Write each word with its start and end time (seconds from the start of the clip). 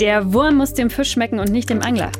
Der 0.00 0.32
Wurm 0.32 0.56
muss 0.56 0.74
dem 0.74 0.90
Fisch 0.90 1.12
schmecken 1.12 1.38
und 1.38 1.52
nicht 1.52 1.70
dem 1.70 1.80
Angler. 1.80 2.10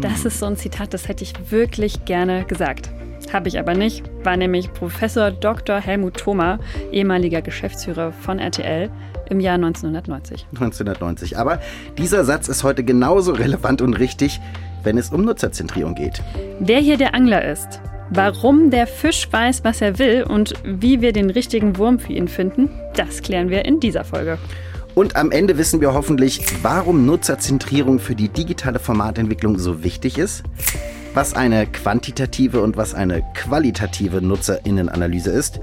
Das 0.00 0.24
ist 0.24 0.38
so 0.38 0.46
ein 0.46 0.56
Zitat, 0.56 0.94
das 0.94 1.08
hätte 1.08 1.24
ich 1.24 1.50
wirklich 1.50 2.04
gerne 2.04 2.44
gesagt. 2.44 2.90
Habe 3.32 3.48
ich 3.48 3.58
aber 3.58 3.74
nicht, 3.74 4.04
war 4.22 4.36
nämlich 4.36 4.72
Professor 4.72 5.32
Dr. 5.32 5.80
Helmut 5.80 6.16
Thoma, 6.16 6.60
ehemaliger 6.92 7.42
Geschäftsführer 7.42 8.12
von 8.12 8.38
RTL, 8.38 8.88
im 9.30 9.40
Jahr 9.40 9.56
1990. 9.56 10.46
1990. 10.52 11.36
Aber 11.36 11.60
dieser 11.98 12.24
Satz 12.24 12.46
ist 12.46 12.62
heute 12.62 12.84
genauso 12.84 13.32
relevant 13.32 13.82
und 13.82 13.94
richtig, 13.94 14.40
wenn 14.84 14.96
es 14.96 15.10
um 15.10 15.24
Nutzerzentrierung 15.24 15.96
geht. 15.96 16.22
Wer 16.60 16.78
hier 16.78 16.96
der 16.96 17.14
Angler 17.14 17.44
ist, 17.44 17.80
warum 18.10 18.70
der 18.70 18.86
Fisch 18.86 19.28
weiß, 19.30 19.64
was 19.64 19.80
er 19.80 19.98
will 19.98 20.22
und 20.22 20.54
wie 20.64 21.00
wir 21.00 21.12
den 21.12 21.30
richtigen 21.30 21.76
Wurm 21.78 21.98
für 21.98 22.12
ihn 22.12 22.28
finden, 22.28 22.70
das 22.94 23.22
klären 23.22 23.50
wir 23.50 23.64
in 23.64 23.80
dieser 23.80 24.04
Folge. 24.04 24.38
Und 24.98 25.14
am 25.14 25.30
Ende 25.30 25.58
wissen 25.58 25.80
wir 25.80 25.94
hoffentlich, 25.94 26.44
warum 26.60 27.06
Nutzerzentrierung 27.06 28.00
für 28.00 28.16
die 28.16 28.28
digitale 28.28 28.80
Formatentwicklung 28.80 29.56
so 29.56 29.84
wichtig 29.84 30.18
ist, 30.18 30.42
was 31.14 31.34
eine 31.34 31.68
quantitative 31.68 32.60
und 32.60 32.76
was 32.76 32.94
eine 32.94 33.22
qualitative 33.32 34.20
Nutzerinnenanalyse 34.20 35.30
ist 35.30 35.60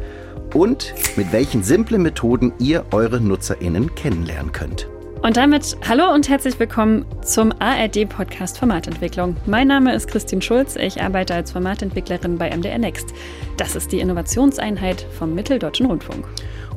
und 0.54 0.94
mit 1.18 1.34
welchen 1.34 1.64
simplen 1.64 2.02
Methoden 2.02 2.54
ihr 2.60 2.86
eure 2.92 3.20
Nutzerinnen 3.20 3.94
kennenlernen 3.96 4.54
könnt. 4.54 4.88
Und 5.22 5.36
damit 5.36 5.76
hallo 5.86 6.14
und 6.14 6.30
herzlich 6.30 6.58
willkommen 6.58 7.04
zum 7.22 7.52
ARD-Podcast 7.60 8.58
Formatentwicklung. 8.58 9.36
Mein 9.46 9.68
Name 9.68 9.94
ist 9.94 10.08
Christine 10.08 10.42
Schulz, 10.42 10.78
ich 10.78 11.02
arbeite 11.02 11.36
als 11.36 11.52
Formatentwicklerin 11.52 12.38
bei 12.38 12.56
MDR 12.56 12.78
Next. 12.78 13.10
Das 13.58 13.76
ist 13.76 13.92
die 13.92 14.00
Innovationseinheit 14.00 15.06
vom 15.20 15.36
Mitteldeutschen 15.36 15.88
Rundfunk. 15.88 16.26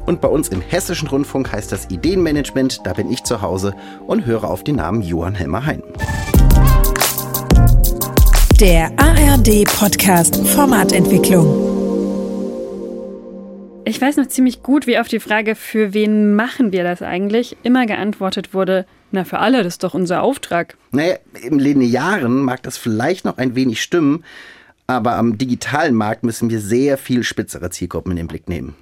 Und 0.09 0.23
bei 0.23 0.29
uns 0.29 0.49
im 0.49 0.63
Hessischen 0.63 1.07
Rundfunk 1.07 1.53
heißt 1.53 1.71
das 1.71 1.91
Ideenmanagement, 1.91 2.87
da 2.87 2.95
bin 2.95 3.13
ich 3.13 3.25
zu 3.25 3.43
Hause 3.43 3.75
und 4.07 4.25
höre 4.25 4.45
auf 4.45 4.65
den 4.65 4.77
Namen 4.77 5.03
Johann 5.03 5.35
Helmer 5.35 5.67
Hein. 5.67 5.83
Der 8.59 8.91
ARD-Podcast 8.97 10.49
Formatentwicklung. 10.49 11.45
Ich 13.85 14.01
weiß 14.01 14.17
noch 14.17 14.29
ziemlich 14.29 14.63
gut, 14.63 14.87
wie 14.87 14.99
auf 14.99 15.09
die 15.09 15.21
Frage, 15.21 15.55
für 15.55 15.93
wen 15.93 16.35
machen 16.35 16.73
wir 16.73 16.85
das 16.85 17.03
eigentlich, 17.03 17.59
immer 17.63 17.85
geantwortet 17.85 18.55
wurde, 18.55 18.87
na 19.13 19.25
für 19.25 19.41
alle, 19.41 19.63
das 19.63 19.75
ist 19.75 19.85
doch 19.85 19.93
unser 19.93 20.23
Auftrag. 20.23 20.79
Naja, 20.91 21.17
im 21.43 21.59
Linearen 21.59 22.41
mag 22.41 22.63
das 22.63 22.79
vielleicht 22.79 23.27
noch 23.27 23.37
ein 23.37 23.55
wenig 23.55 23.83
stimmen, 23.83 24.25
aber 24.87 25.17
am 25.17 25.37
digitalen 25.37 25.95
Markt 25.95 26.23
müssen 26.25 26.49
wir 26.49 26.61
sehr 26.63 26.97
viel 26.97 27.25
spitzere 27.25 27.69
Zielgruppen 27.69 28.13
in 28.13 28.17
den 28.17 28.27
Blick 28.27 28.49
nehmen. 28.49 28.75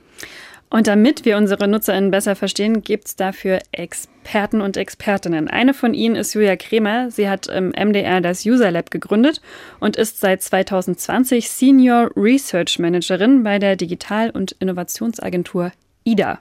Und 0.69 0.89
damit 0.89 1.25
wir 1.25 1.37
unsere 1.37 1.69
NutzerInnen 1.69 2.11
besser 2.11 2.35
verstehen, 2.35 2.83
gibt 2.83 3.07
es 3.07 3.17
dafür 3.17 3.61
Experten 3.71 4.61
und 4.61 4.77
Expertinnen. 4.77 5.49
Eine 5.49 5.75
von 5.75 5.95
ihnen 5.95 6.17
ist 6.17 6.35
Julia 6.35 6.57
Kremer. 6.57 7.11
Sie 7.11 7.29
hat 7.29 7.47
im 7.47 7.69
MDR 7.69 8.21
das 8.21 8.45
User 8.45 8.71
Lab 8.73 8.91
gegründet 8.91 9.41
und 9.79 9.97
ist 9.97 10.21
seit 10.21 10.43
2020 10.43 11.49
Senior 11.49 12.11
Research 12.17 12.81
Managerin 12.81 13.45
bei 13.45 13.59
der 13.59 13.77
Digital- 13.77 14.31
und 14.31 14.53
Innovationsagentur 14.53 15.71
IDA. 16.05 16.41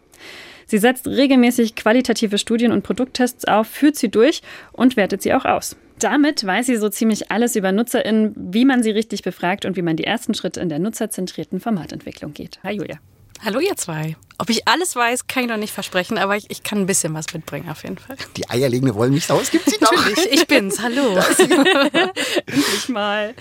Sie 0.65 0.79
setzt 0.79 1.07
regelmäßig 1.07 1.75
qualitative 1.75 2.39
Studien 2.39 2.71
und 2.71 2.81
Produkttests 2.81 3.45
auf, 3.45 3.67
führt 3.67 3.95
sie 3.95 4.09
durch 4.09 4.41
und 4.71 4.97
wertet 4.97 5.21
sie 5.21 5.35
auch 5.35 5.45
aus. 5.45 5.75
Damit 5.99 6.45
weiß 6.45 6.65
sie 6.65 6.75
so 6.75 6.89
ziemlich 6.89 7.31
alles 7.31 7.55
über 7.55 7.71
NutzerInnen, 7.71 8.33
wie 8.35 8.65
man 8.65 8.81
sie 8.81 8.91
richtig 8.91 9.21
befragt 9.21 9.65
und 9.65 9.77
wie 9.77 9.83
man 9.83 9.95
die 9.95 10.03
ersten 10.03 10.33
Schritte 10.33 10.59
in 10.59 10.69
der 10.69 10.79
nutzerzentrierten 10.79 11.59
Formatentwicklung 11.59 12.33
geht. 12.33 12.59
Hi 12.63 12.75
Julia. 12.75 12.99
Hallo 13.45 13.59
ihr 13.59 13.77
zwei. 13.77 14.15
Ob 14.39 14.49
ich 14.49 14.67
alles 14.67 14.95
weiß, 14.95 15.27
kann 15.27 15.43
ich 15.43 15.49
noch 15.49 15.57
nicht 15.57 15.71
versprechen, 15.71 16.17
aber 16.17 16.35
ich, 16.35 16.49
ich 16.49 16.63
kann 16.63 16.79
ein 16.79 16.85
bisschen 16.88 17.13
was 17.13 17.31
mitbringen 17.31 17.69
auf 17.69 17.83
jeden 17.83 17.99
Fall. 17.99 18.17
Die 18.35 18.49
eierlegende 18.49 18.95
Wollmilchsau, 18.95 19.39
es 19.39 19.51
gibt 19.51 19.69
sie 19.69 19.77
doch. 19.79 19.91
Natürlich, 19.91 20.31
ich 20.31 20.47
bin's. 20.47 20.81
Hallo. 20.81 21.15
Endlich 22.47 22.89
mal. 22.89 23.35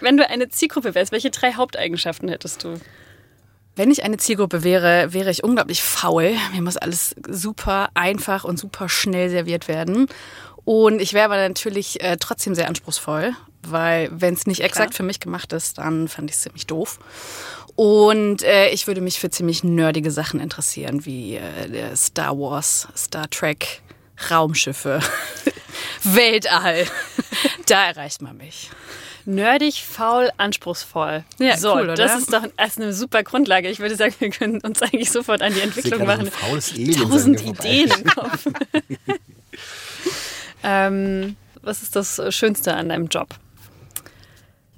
Wenn 0.00 0.16
du 0.16 0.26
eine 0.26 0.48
Zielgruppe 0.48 0.94
wärst, 0.94 1.12
welche 1.12 1.30
drei 1.30 1.52
Haupteigenschaften 1.52 2.30
hättest 2.30 2.64
du? 2.64 2.80
Wenn 3.76 3.90
ich 3.90 4.02
eine 4.02 4.16
Zielgruppe 4.16 4.64
wäre, 4.64 5.12
wäre 5.12 5.30
ich 5.30 5.44
unglaublich 5.44 5.82
faul. 5.82 6.34
Mir 6.54 6.62
muss 6.62 6.78
alles 6.78 7.14
super 7.28 7.90
einfach 7.92 8.44
und 8.44 8.58
super 8.58 8.88
schnell 8.88 9.28
serviert 9.28 9.68
werden. 9.68 10.08
Und 10.64 11.02
ich 11.02 11.12
wäre 11.12 11.26
aber 11.26 11.36
natürlich 11.36 12.02
äh, 12.02 12.16
trotzdem 12.18 12.54
sehr 12.54 12.66
anspruchsvoll, 12.66 13.34
weil 13.62 14.08
wenn 14.12 14.34
es 14.34 14.46
nicht 14.46 14.60
exakt 14.60 14.94
für 14.94 15.02
mich 15.02 15.20
gemacht 15.20 15.52
ist, 15.52 15.78
dann 15.78 16.08
fand 16.08 16.30
ich 16.30 16.36
es 16.36 16.42
ziemlich 16.42 16.66
doof. 16.66 16.98
Und 17.76 18.42
äh, 18.42 18.68
ich 18.70 18.86
würde 18.86 19.00
mich 19.00 19.18
für 19.18 19.30
ziemlich 19.30 19.64
nerdige 19.64 20.10
Sachen 20.10 20.40
interessieren, 20.40 21.06
wie 21.06 21.36
äh, 21.36 21.96
Star 21.96 22.36
Wars, 22.38 22.88
Star 22.96 23.28
Trek, 23.30 23.82
Raumschiffe, 24.30 25.00
Weltall. 26.02 26.86
da 27.66 27.86
erreicht 27.86 28.22
man 28.22 28.36
mich. 28.36 28.70
Nerdig, 29.26 29.84
faul, 29.84 30.30
anspruchsvoll. 30.38 31.24
Ja, 31.38 31.56
so, 31.56 31.74
cool, 31.74 31.82
oder? 31.82 31.94
das 31.94 32.18
ist 32.18 32.32
doch 32.32 32.42
das 32.56 32.68
ist 32.68 32.80
eine 32.80 32.92
super 32.92 33.22
Grundlage. 33.22 33.68
Ich 33.68 33.78
würde 33.78 33.94
sagen, 33.94 34.14
wir 34.18 34.30
können 34.30 34.60
uns 34.60 34.82
eigentlich 34.82 35.10
sofort 35.10 35.42
an 35.42 35.54
die 35.54 35.60
Entwicklung 35.60 36.04
machen. 36.04 36.30
Tausend. 36.30 37.40
Ideen 37.40 37.90
im 37.90 38.04
Kopf. 38.14 38.46
ähm, 40.62 41.36
was 41.62 41.82
ist 41.82 41.96
das 41.96 42.20
Schönste 42.34 42.74
an 42.74 42.88
deinem 42.88 43.08
Job? 43.08 43.28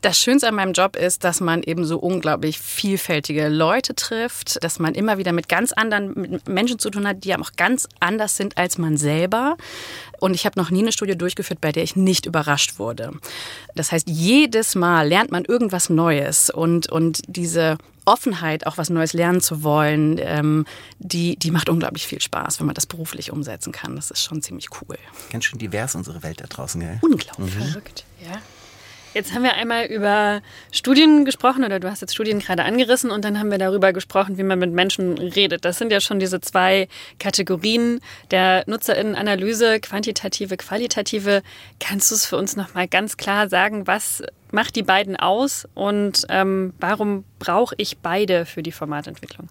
Das 0.02 0.18
Schönste 0.18 0.48
an 0.48 0.56
meinem 0.56 0.72
Job 0.72 0.96
ist, 0.96 1.22
dass 1.22 1.40
man 1.40 1.62
eben 1.62 1.84
so 1.84 1.96
unglaublich 1.96 2.58
vielfältige 2.58 3.48
Leute 3.48 3.94
trifft, 3.94 4.62
dass 4.64 4.80
man 4.80 4.96
immer 4.96 5.16
wieder 5.16 5.32
mit 5.32 5.48
ganz 5.48 5.72
anderen 5.72 6.12
mit 6.14 6.48
Menschen 6.48 6.80
zu 6.80 6.90
tun 6.90 7.06
hat, 7.06 7.22
die 7.22 7.32
auch 7.36 7.52
ganz 7.56 7.88
anders 8.00 8.36
sind 8.36 8.58
als 8.58 8.78
man 8.78 8.96
selber. 8.96 9.56
Und 10.18 10.34
ich 10.34 10.44
habe 10.44 10.58
noch 10.58 10.70
nie 10.70 10.80
eine 10.80 10.90
Studie 10.90 11.16
durchgeführt, 11.16 11.60
bei 11.60 11.70
der 11.70 11.84
ich 11.84 11.94
nicht 11.94 12.26
überrascht 12.26 12.80
wurde. 12.80 13.12
Das 13.76 13.92
heißt, 13.92 14.08
jedes 14.08 14.74
Mal 14.74 15.06
lernt 15.06 15.30
man 15.30 15.44
irgendwas 15.44 15.88
Neues 15.88 16.50
und, 16.50 16.90
und 16.90 17.22
diese 17.28 17.78
Offenheit, 18.04 18.66
auch 18.66 18.78
was 18.78 18.90
Neues 18.90 19.12
lernen 19.12 19.40
zu 19.40 19.62
wollen, 19.62 20.18
ähm, 20.20 20.66
die, 20.98 21.36
die 21.36 21.52
macht 21.52 21.68
unglaublich 21.68 22.08
viel 22.08 22.20
Spaß, 22.20 22.58
wenn 22.58 22.66
man 22.66 22.74
das 22.74 22.86
beruflich 22.86 23.30
umsetzen 23.30 23.70
kann. 23.70 23.94
Das 23.94 24.10
ist 24.10 24.24
schon 24.24 24.42
ziemlich 24.42 24.68
cool. 24.80 24.98
Ganz 25.30 25.44
schön 25.44 25.60
divers 25.60 25.94
unsere 25.94 26.24
Welt 26.24 26.40
da 26.40 26.46
draußen, 26.48 26.80
gell? 26.80 26.98
Unglaublich. 27.02 27.54
Verrückt, 27.54 28.04
ja. 28.20 28.40
Jetzt 29.14 29.34
haben 29.34 29.42
wir 29.42 29.54
einmal 29.54 29.84
über 29.86 30.40
Studien 30.70 31.26
gesprochen 31.26 31.64
oder 31.64 31.78
du 31.80 31.90
hast 31.90 32.00
jetzt 32.00 32.14
Studien 32.14 32.38
gerade 32.38 32.64
angerissen 32.64 33.10
und 33.10 33.24
dann 33.24 33.38
haben 33.38 33.50
wir 33.50 33.58
darüber 33.58 33.92
gesprochen, 33.92 34.38
wie 34.38 34.42
man 34.42 34.58
mit 34.58 34.72
Menschen 34.72 35.18
redet. 35.18 35.66
Das 35.66 35.76
sind 35.76 35.92
ja 35.92 36.00
schon 36.00 36.18
diese 36.18 36.40
zwei 36.40 36.88
Kategorien 37.18 38.00
der 38.30 38.64
Nutzerinnenanalyse, 38.66 39.80
quantitative, 39.80 40.56
qualitative. 40.56 41.42
Kannst 41.78 42.10
du 42.10 42.14
es 42.14 42.24
für 42.24 42.38
uns 42.38 42.56
nochmal 42.56 42.88
ganz 42.88 43.18
klar 43.18 43.50
sagen, 43.50 43.86
was 43.86 44.22
macht 44.50 44.76
die 44.76 44.82
beiden 44.82 45.16
aus 45.16 45.68
und 45.74 46.24
ähm, 46.30 46.72
warum 46.78 47.24
brauche 47.38 47.74
ich 47.76 47.98
beide 47.98 48.46
für 48.46 48.62
die 48.62 48.72
Formatentwicklung? 48.72 49.48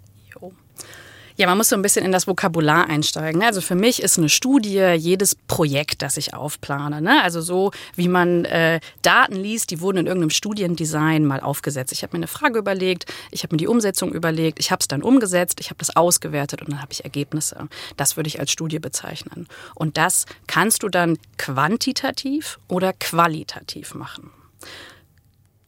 Ja, 1.41 1.47
man 1.47 1.57
muss 1.57 1.69
so 1.69 1.75
ein 1.75 1.81
bisschen 1.81 2.05
in 2.05 2.11
das 2.11 2.27
Vokabular 2.27 2.87
einsteigen. 2.87 3.39
ne? 3.39 3.47
Also 3.47 3.61
für 3.61 3.73
mich 3.73 4.03
ist 4.03 4.19
eine 4.19 4.29
Studie 4.29 4.77
jedes 4.77 5.33
Projekt, 5.33 6.03
das 6.03 6.17
ich 6.17 6.35
aufplane. 6.35 7.01
Ne? 7.01 7.23
Also 7.23 7.41
so, 7.41 7.71
wie 7.95 8.09
man 8.09 8.45
äh, 8.45 8.79
Daten 9.01 9.33
liest, 9.37 9.71
die 9.71 9.81
wurden 9.81 9.97
in 9.97 10.05
irgendeinem 10.05 10.29
Studiendesign 10.29 11.25
mal 11.25 11.39
aufgesetzt. 11.39 11.93
Ich 11.93 12.03
habe 12.03 12.15
mir 12.15 12.19
eine 12.19 12.27
Frage 12.27 12.59
überlegt, 12.59 13.11
ich 13.31 13.41
habe 13.41 13.55
mir 13.55 13.57
die 13.57 13.65
Umsetzung 13.65 14.13
überlegt, 14.13 14.59
ich 14.59 14.69
habe 14.69 14.81
es 14.81 14.87
dann 14.87 15.01
umgesetzt, 15.01 15.59
ich 15.61 15.71
habe 15.71 15.79
das 15.79 15.95
ausgewertet 15.95 16.61
und 16.61 16.73
dann 16.73 16.81
habe 16.83 16.93
ich 16.93 17.05
Ergebnisse. 17.05 17.67
Das 17.97 18.17
würde 18.17 18.27
ich 18.27 18.39
als 18.39 18.51
Studie 18.51 18.77
bezeichnen. 18.77 19.47
Und 19.73 19.97
das 19.97 20.27
kannst 20.45 20.83
du 20.83 20.89
dann 20.89 21.17
quantitativ 21.39 22.59
oder 22.67 22.93
qualitativ 22.93 23.95
machen. 23.95 24.29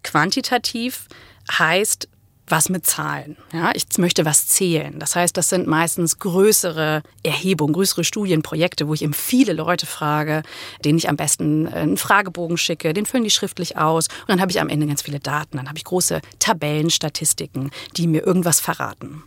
Quantitativ 0.03 1.07
heißt 1.51 2.09
was 2.48 2.70
mit 2.70 2.86
Zahlen. 2.86 3.38
Ja, 3.54 3.72
ich 3.74 3.86
möchte 3.98 4.26
was 4.26 4.48
zählen. 4.48 5.00
Das 5.00 5.16
heißt, 5.16 5.36
das 5.38 5.50
sind 5.50 5.68
meistens 5.68 6.20
größere 6.20 7.02
Erhebungen, 7.24 7.74
größere 7.74 8.04
Studienprojekte, 8.04 8.88
wo 8.88 8.94
ich 8.94 9.02
eben 9.02 9.14
viele 9.14 9.54
Leute 9.54 9.86
frage, 9.86 10.44
denen 10.84 10.98
ich 10.98 11.09
am 11.09 11.16
besten 11.16 11.68
einen 11.68 11.98
Fragebogen 11.98 12.57
schicke, 12.57 12.94
den 12.94 13.06
füllen 13.06 13.24
die 13.24 13.30
schriftlich 13.30 13.78
aus 13.78 14.07
und 14.22 14.30
dann 14.30 14.42
habe 14.42 14.51
ich 14.51 14.60
am 14.60 14.69
Ende 14.69 14.88
ganz 14.88 15.01
viele 15.01 15.19
Daten. 15.19 15.57
Dann 15.57 15.68
habe 15.68 15.78
ich 15.78 15.86
große 15.86 16.22
Tabellen, 16.40 16.90
Statistiken, 16.90 17.72
die 17.95 18.07
mir 18.07 18.25
irgendwas 18.25 18.60
verraten. 18.60 19.24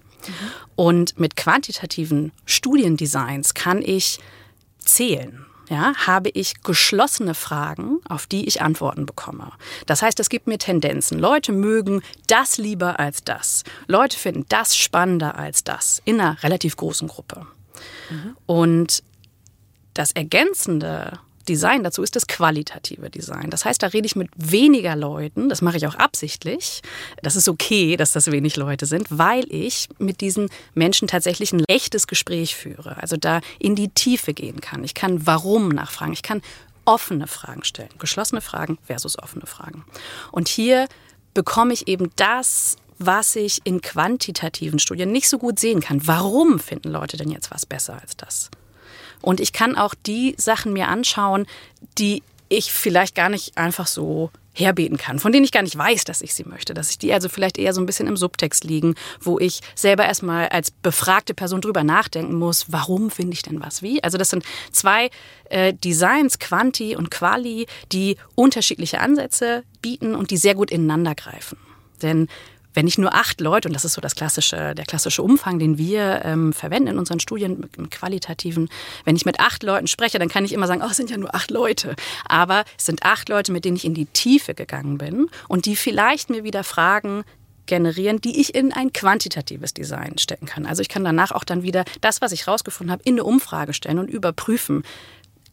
Und 0.75 1.19
mit 1.19 1.37
quantitativen 1.37 2.33
Studiendesigns 2.45 3.55
kann 3.55 3.81
ich 3.81 4.19
zählen. 4.79 5.46
Ja, 5.69 5.95
habe 6.07 6.29
ich 6.31 6.63
geschlossene 6.63 7.35
Fragen, 7.35 7.99
auf 8.09 8.27
die 8.27 8.47
ich 8.47 8.63
Antworten 8.63 9.05
bekomme. 9.05 9.53
Das 9.87 10.01
heißt, 10.03 10.21
es 10.21 10.29
gibt 10.29 10.47
mir 10.47 10.59
Tendenzen. 10.59 11.19
Leute 11.19 11.53
mögen 11.53 12.03
das 12.29 12.57
lieber 12.57 13.01
als 13.01 13.25
das. 13.25 13.65
Leute 13.89 14.17
finden 14.17 14.47
das 14.49 14.77
spannender 14.77 15.37
als 15.37 15.65
das 15.65 16.03
in 16.05 16.21
einer 16.21 16.41
relativ 16.43 16.77
großen 16.77 17.09
Gruppe. 17.09 17.47
Und 18.47 19.03
das 19.95 20.13
Ergänzende 20.13 21.19
Design 21.49 21.83
dazu 21.85 22.03
ist 22.03 22.17
das 22.17 22.27
qualitative 22.27 23.11
Design. 23.11 23.51
Das 23.51 23.65
heißt, 23.65 23.83
da 23.83 23.89
rede 23.89 24.07
ich 24.07 24.17
mit 24.17 24.29
weniger 24.37 24.97
Leuten, 24.97 25.49
das 25.49 25.63
mache 25.63 25.77
ich 25.77 25.87
auch 25.87 25.95
absichtlich. 25.95 26.83
Das 27.23 27.37
ist 27.37 27.49
okay, 27.49 27.97
dass 27.97 28.13
das 28.13 28.31
wenig 28.31 28.57
Leute 28.57 28.87
sind, 28.87 29.07
weil 29.11 29.45
ich 29.49 29.89
mit 29.99 30.21
diesen 30.21 30.51
Menschen 30.75 31.09
tatsächlich 31.09 31.53
ein 31.53 31.65
echtes 31.69 32.07
Gespräch 32.07 32.55
führe. 32.55 32.97
Also 33.01 33.17
da 33.17 33.41
in 33.59 33.75
die 33.75 33.89
Tiefe 33.89 34.35
gehen 34.35 34.61
kann. 34.61 34.85
Ich 34.85 34.95
kann 34.95 35.27
warum 35.27 35.69
nachfragen. 35.69 36.13
Ich 36.13 36.23
kann 36.23 36.43
offene 36.85 37.27
Fragen 37.27 37.65
stellen. 37.65 37.91
Geschlossene 37.99 38.41
Fragen 38.41 38.79
versus 38.85 39.19
offene 39.19 39.47
Fragen. 39.47 39.85
Und 40.33 40.49
hier 40.49 40.87
bekomme 41.35 41.73
ich 41.73 41.89
eben 41.89 42.11
das, 42.17 42.77
was 42.99 43.37
ich 43.37 43.61
in 43.65 43.83
quantitativen 43.83 44.79
Studien 44.79 45.13
nicht 45.13 45.29
so 45.29 45.39
gut 45.39 45.59
sehen 45.59 45.81
kann. 45.81 46.07
Warum 46.07 46.59
finden 46.59 46.91
Leute 46.91 47.17
denn 47.17 47.31
jetzt 47.31 47.51
was 47.51 47.67
besser 47.67 47.99
als 48.01 48.17
das? 48.17 48.51
Und 49.21 49.41
ich 49.41 49.53
kann 49.53 49.77
auch 49.77 49.95
die 49.95 50.35
Sachen 50.39 50.73
mir 50.73 50.89
anschauen, 50.89 51.47
die 51.99 52.23
ich 52.49 52.73
vielleicht 52.73 53.15
gar 53.15 53.29
nicht 53.29 53.59
einfach 53.59 53.87
so 53.87 54.31
herbeten 54.57 54.97
kann, 54.97 55.19
von 55.19 55.33
denen 55.33 55.45
ich 55.45 55.53
gar 55.53 55.63
nicht 55.63 55.77
weiß, 55.77 56.05
dass 56.05 56.23
ich 56.23 56.33
sie 56.33 56.45
möchte, 56.45 56.73
dass 56.73 56.91
ich 56.91 56.99
die 56.99 57.13
also 57.13 57.29
vielleicht 57.29 57.59
eher 57.59 57.75
so 57.75 57.81
ein 57.81 57.87
bisschen 57.87 58.07
im 58.07 58.17
Subtext 58.17 58.65
liegen, 58.65 58.95
wo 59.21 59.39
ich 59.39 59.61
selber 59.75 60.07
erstmal 60.07 60.49
als 60.49 60.71
befragte 60.71 61.35
Person 61.35 61.61
drüber 61.61 61.85
nachdenken 61.85 62.37
muss, 62.37 62.67
warum 62.69 63.11
finde 63.11 63.35
ich 63.35 63.43
denn 63.43 63.61
was 63.61 63.83
wie? 63.83 64.03
Also 64.03 64.17
das 64.17 64.31
sind 64.31 64.45
zwei 64.73 65.11
äh, 65.51 65.75
Designs, 65.75 66.39
Quanti 66.39 66.97
und 66.97 67.11
Quali, 67.11 67.67
die 67.93 68.17
unterschiedliche 68.35 69.01
Ansätze 69.01 69.63
bieten 69.83 70.15
und 70.15 70.31
die 70.31 70.39
sehr 70.39 70.55
gut 70.55 70.71
ineinander 70.71 71.15
greifen. 71.15 71.59
Denn 72.01 72.29
wenn 72.77 72.87
ich 72.87 72.99
nur 72.99 73.15
acht 73.15 73.41
Leute, 73.41 73.69
und 73.69 73.75
das 73.75 73.87
ist 73.87 73.95
so 73.95 74.03
das 74.03 74.15
klassische, 74.15 74.75
der 74.75 74.85
klassische 74.85 75.23
Umfang, 75.23 75.59
den 75.59 75.79
wir 75.79 76.21
ähm, 76.25 76.53
verwenden 76.53 76.89
in 76.89 76.99
unseren 76.99 77.21
Studien, 77.21 77.67
im 77.79 77.89
qualitativen, 77.89 78.69
wenn 79.05 79.17
ich 79.17 79.25
mit 79.25 79.41
acht 79.41 79.63
Leuten 79.63 79.87
spreche, 79.87 80.19
dann 80.19 80.29
kann 80.29 80.45
ich 80.45 80.53
immer 80.53 80.67
sagen, 80.67 80.83
oh, 80.85 80.91
es 80.91 80.99
sind 80.99 81.09
ja 81.09 81.17
nur 81.17 81.35
acht 81.35 81.51
Leute. 81.51 81.97
Aber 82.27 82.65
es 82.77 82.85
sind 82.85 83.03
acht 83.03 83.31
Leute, 83.31 83.51
mit 83.51 83.65
denen 83.65 83.77
ich 83.77 83.87
in 83.87 83.95
die 83.95 84.05
Tiefe 84.05 84.55
gegangen 84.55 84.99
bin 84.99 85.29
und 85.49 85.65
die 85.65 85.75
vielleicht 85.75 86.29
mir 86.29 86.45
wieder 86.45 86.65
Fragen 86.65 87.25
generieren, 87.65 88.21
die 88.21 88.41
ich 88.41 88.55
in 88.55 88.75
ein 88.75 88.93
quantitatives 88.93 89.73
Design 89.73 90.19
stecken 90.19 90.45
kann. 90.45 90.67
Also 90.67 90.83
ich 90.83 90.91
kann 90.91 91.03
danach 91.03 91.33
auch 91.33 91.45
dann 91.45 91.63
wieder 91.63 91.87
das, 92.03 92.21
was 92.21 92.31
ich 92.33 92.47
rausgefunden 92.47 92.93
habe, 92.93 93.03
in 93.05 93.15
eine 93.15 93.25
Umfrage 93.25 93.73
stellen 93.73 93.99
und 93.99 94.09
überprüfen, 94.09 94.85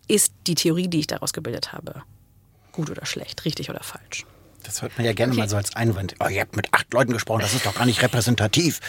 ist 0.10 0.34
die 0.46 0.56
Theorie, 0.56 0.90
die 0.90 1.00
ich 1.00 1.08
daraus 1.08 1.32
gebildet 1.32 1.72
habe, 1.72 2.04
gut 2.74 2.90
oder 2.90 3.06
schlecht, 3.06 3.46
richtig 3.46 3.70
oder 3.70 3.82
falsch. 3.82 4.26
Das 4.64 4.82
hört 4.82 4.98
man 4.98 5.06
ja 5.06 5.14
gerne 5.14 5.34
okay. 5.34 5.42
mal 5.42 5.50
so 5.50 5.58
als 5.58 5.76
Einwand. 5.76 6.16
Oh, 6.20 6.28
ihr 6.28 6.42
habt 6.42 6.56
mit 6.56 6.74
acht 6.74 6.92
Leuten 6.94 7.14
gesprochen, 7.14 7.42
das 7.42 7.54
ist 7.54 7.66
doch 7.66 7.76
gar 7.76 7.86
nicht 7.86 8.02
repräsentativ. 8.02 8.80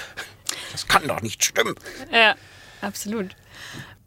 Das 0.72 0.86
kann 0.86 1.06
doch 1.06 1.20
nicht 1.20 1.44
stimmen. 1.44 1.74
Ja, 2.12 2.36
absolut. 2.80 3.34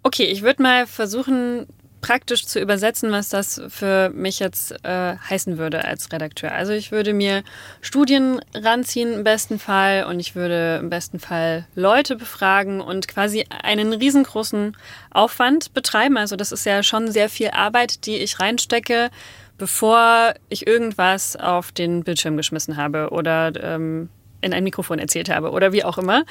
Okay, 0.04 0.26
ich 0.26 0.42
würde 0.42 0.64
mal 0.64 0.88
versuchen, 0.88 1.68
praktisch 2.02 2.46
zu 2.46 2.60
übersetzen, 2.60 3.12
was 3.12 3.30
das 3.30 3.62
für 3.70 4.10
mich 4.10 4.40
jetzt 4.40 4.72
äh, 4.84 5.16
heißen 5.18 5.58
würde 5.58 5.86
als 5.86 6.12
Redakteur. 6.12 6.52
Also 6.52 6.74
ich 6.74 6.92
würde 6.92 7.14
mir 7.14 7.44
Studien 7.82 8.40
ranziehen 8.54 9.14
im 9.14 9.24
besten 9.24 9.60
Fall 9.60 10.06
und 10.06 10.20
ich 10.20 10.36
würde 10.36 10.78
im 10.82 10.90
besten 10.90 11.20
Fall 11.20 11.66
Leute 11.76 12.16
befragen 12.16 12.82
und 12.82 13.08
quasi 13.08 13.46
einen 13.64 13.94
riesengroßen 13.94 14.78
Aufwand 15.12 15.74
betreiben. 15.74 16.18
Also 16.18 16.36
das 16.36 16.52
ist 16.52 16.66
ja 16.66 16.84
schon 16.84 17.12
sehr 17.12 17.30
viel 17.30 17.50
Arbeit, 17.50 18.06
die 18.06 18.18
ich 18.18 18.40
reinstecke, 18.40 19.10
bevor 19.58 20.36
ich 20.50 20.68
irgendwas 20.68 21.36
auf 21.36 21.72
den 21.72 22.04
Bildschirm 22.04 22.38
geschmissen 22.38 22.78
habe 22.78 23.10
oder 23.10 23.52
ähm, 23.62 24.10
in 24.42 24.54
ein 24.54 24.64
Mikrofon 24.64 25.00
erzählt 25.00 25.30
habe 25.30 25.52
oder 25.52 25.72
wie 25.74 25.84
auch 25.84 25.98
immer. 25.98 26.24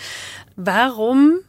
Warum 0.55 1.41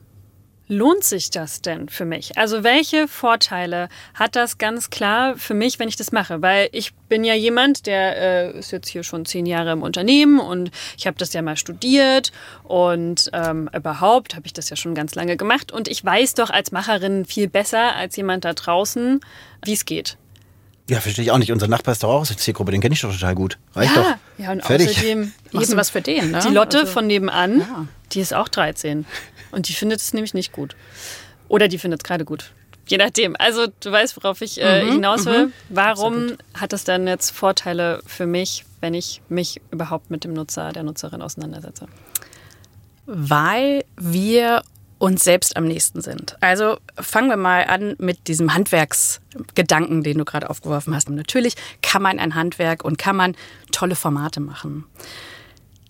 lohnt 0.70 1.04
sich 1.04 1.30
das 1.30 1.62
denn 1.62 1.88
für 1.90 2.06
mich? 2.06 2.38
Also 2.38 2.64
welche 2.64 3.08
Vorteile 3.08 3.90
hat 4.14 4.36
das 4.36 4.58
ganz 4.58 4.90
klar 4.90 5.36
für 5.38 5.54
mich, 5.54 5.80
wenn 5.80 5.88
ich 5.88 5.96
das 5.96 6.12
mache? 6.12 6.42
Weil 6.42 6.70
ich 6.72 6.94
bin 7.10 7.24
ja 7.24 7.34
jemand, 7.34 7.86
der 7.86 8.18
äh, 8.54 8.60
ist 8.60 8.72
jetzt 8.72 8.90
hier 8.90 9.04
schon 9.04 9.26
zehn 9.26 9.46
Jahre 9.46 9.72
im 9.72 9.82
Unternehmen 9.82 10.40
und 10.40 10.72
ich 10.98 11.08
habe 11.08 11.18
das 11.18 11.32
ja 11.34 11.42
mal 11.42 11.56
studiert 11.58 12.32
und 12.64 13.30
ähm, 13.34 13.70
überhaupt 13.74 14.36
habe 14.36 14.46
ich 14.46 14.54
das 14.54 14.70
ja 14.70 14.76
schon 14.76 14.94
ganz 14.96 15.16
lange 15.16 15.38
gemacht 15.38 15.72
und 15.72 15.88
ich 15.88 16.04
weiß 16.04 16.34
doch 16.34 16.50
als 16.50 16.72
Macherin 16.72 17.26
viel 17.26 17.48
besser 17.48 17.96
als 17.96 18.16
jemand 18.18 18.44
da 18.46 18.54
draußen, 18.54 19.22
wie 19.64 19.74
es 19.74 19.86
geht. 19.86 20.18
Ja, 20.90 21.02
verstehe 21.02 21.26
ich 21.26 21.32
auch 21.32 21.38
nicht. 21.38 21.52
Unser 21.52 21.68
Nachbar 21.68 21.92
ist 21.94 22.04
doch 22.04 22.10
auch 22.10 22.22
aus 22.22 22.30
der 22.30 22.38
Zielgruppe, 22.38 22.72
den 22.72 22.80
kenne 22.80 22.94
ich 22.94 23.02
doch 23.02 23.12
total 23.12 23.36
gut. 23.36 23.58
Reicht 23.76 23.94
ja, 23.96 24.02
doch. 24.04 24.44
Ja, 24.46 24.52
und 24.54 24.64
Fertig. 24.64 24.90
außerdem 24.92 25.34
Machst 25.52 25.74
du 25.74 25.76
was 25.78 25.90
für 25.90 26.02
den, 26.02 26.32
ne? 26.32 26.40
Die 26.48 26.54
Lotte 26.54 26.80
Also- 26.80 26.92
von 26.94 27.08
nebenan, 27.08 27.60
Ja. 27.60 27.86
Die 28.14 28.20
ist 28.22 28.34
auch 28.34 28.48
13. 28.48 29.06
Und 29.52 29.68
die 29.70 29.74
findet 29.74 30.00
es 30.00 30.14
nämlich 30.14 30.34
nicht 30.34 30.52
gut. 30.52 30.76
Oder 31.48 31.68
die 31.68 31.78
findet 31.78 32.02
es 32.02 32.04
gerade 32.08 32.26
gut. 32.26 32.52
Je 32.88 32.98
nachdem. 32.98 33.36
Also 33.38 33.68
du 33.82 33.92
weißt, 33.92 34.16
worauf 34.18 34.42
ich 34.42 34.62
äh, 34.62 34.84
Mhm, 34.84 34.92
hinaus 34.94 35.26
will. 35.26 35.48
mhm. 35.48 35.54
Warum 35.70 36.32
hat 36.54 36.72
das 36.74 36.84
dann 36.86 37.06
jetzt 37.08 37.32
Vorteile 37.32 38.02
für 38.06 38.26
mich, 38.26 38.64
wenn 38.82 38.94
ich 38.94 39.22
mich 39.30 39.62
überhaupt 39.72 40.10
mit 40.10 40.24
dem 40.24 40.34
Nutzer, 40.34 40.72
der 40.72 40.84
Nutzerin 40.84 41.22
auseinandersetze? 41.22 41.88
Weil 43.06 43.84
wir 43.98 44.62
uns 45.00 45.24
selbst 45.24 45.56
am 45.56 45.66
nächsten 45.66 46.02
sind. 46.02 46.36
Also 46.42 46.78
fangen 47.00 47.30
wir 47.30 47.38
mal 47.38 47.66
an 47.66 47.96
mit 48.00 48.28
diesem 48.28 48.54
Handwerksgedanken, 48.56 50.02
den 50.04 50.18
du 50.18 50.26
gerade 50.26 50.50
aufgeworfen 50.50 50.96
hast. 50.96 51.08
Und 51.08 51.16
natürlich 51.16 51.56
kann 51.82 52.02
man 52.02 52.20
ein 52.20 52.36
Handwerk 52.36 52.84
und 52.84 52.98
kann 52.98 53.16
man 53.16 53.36
tolle 53.72 53.96
Formate 53.96 54.40
machen. 54.40 54.86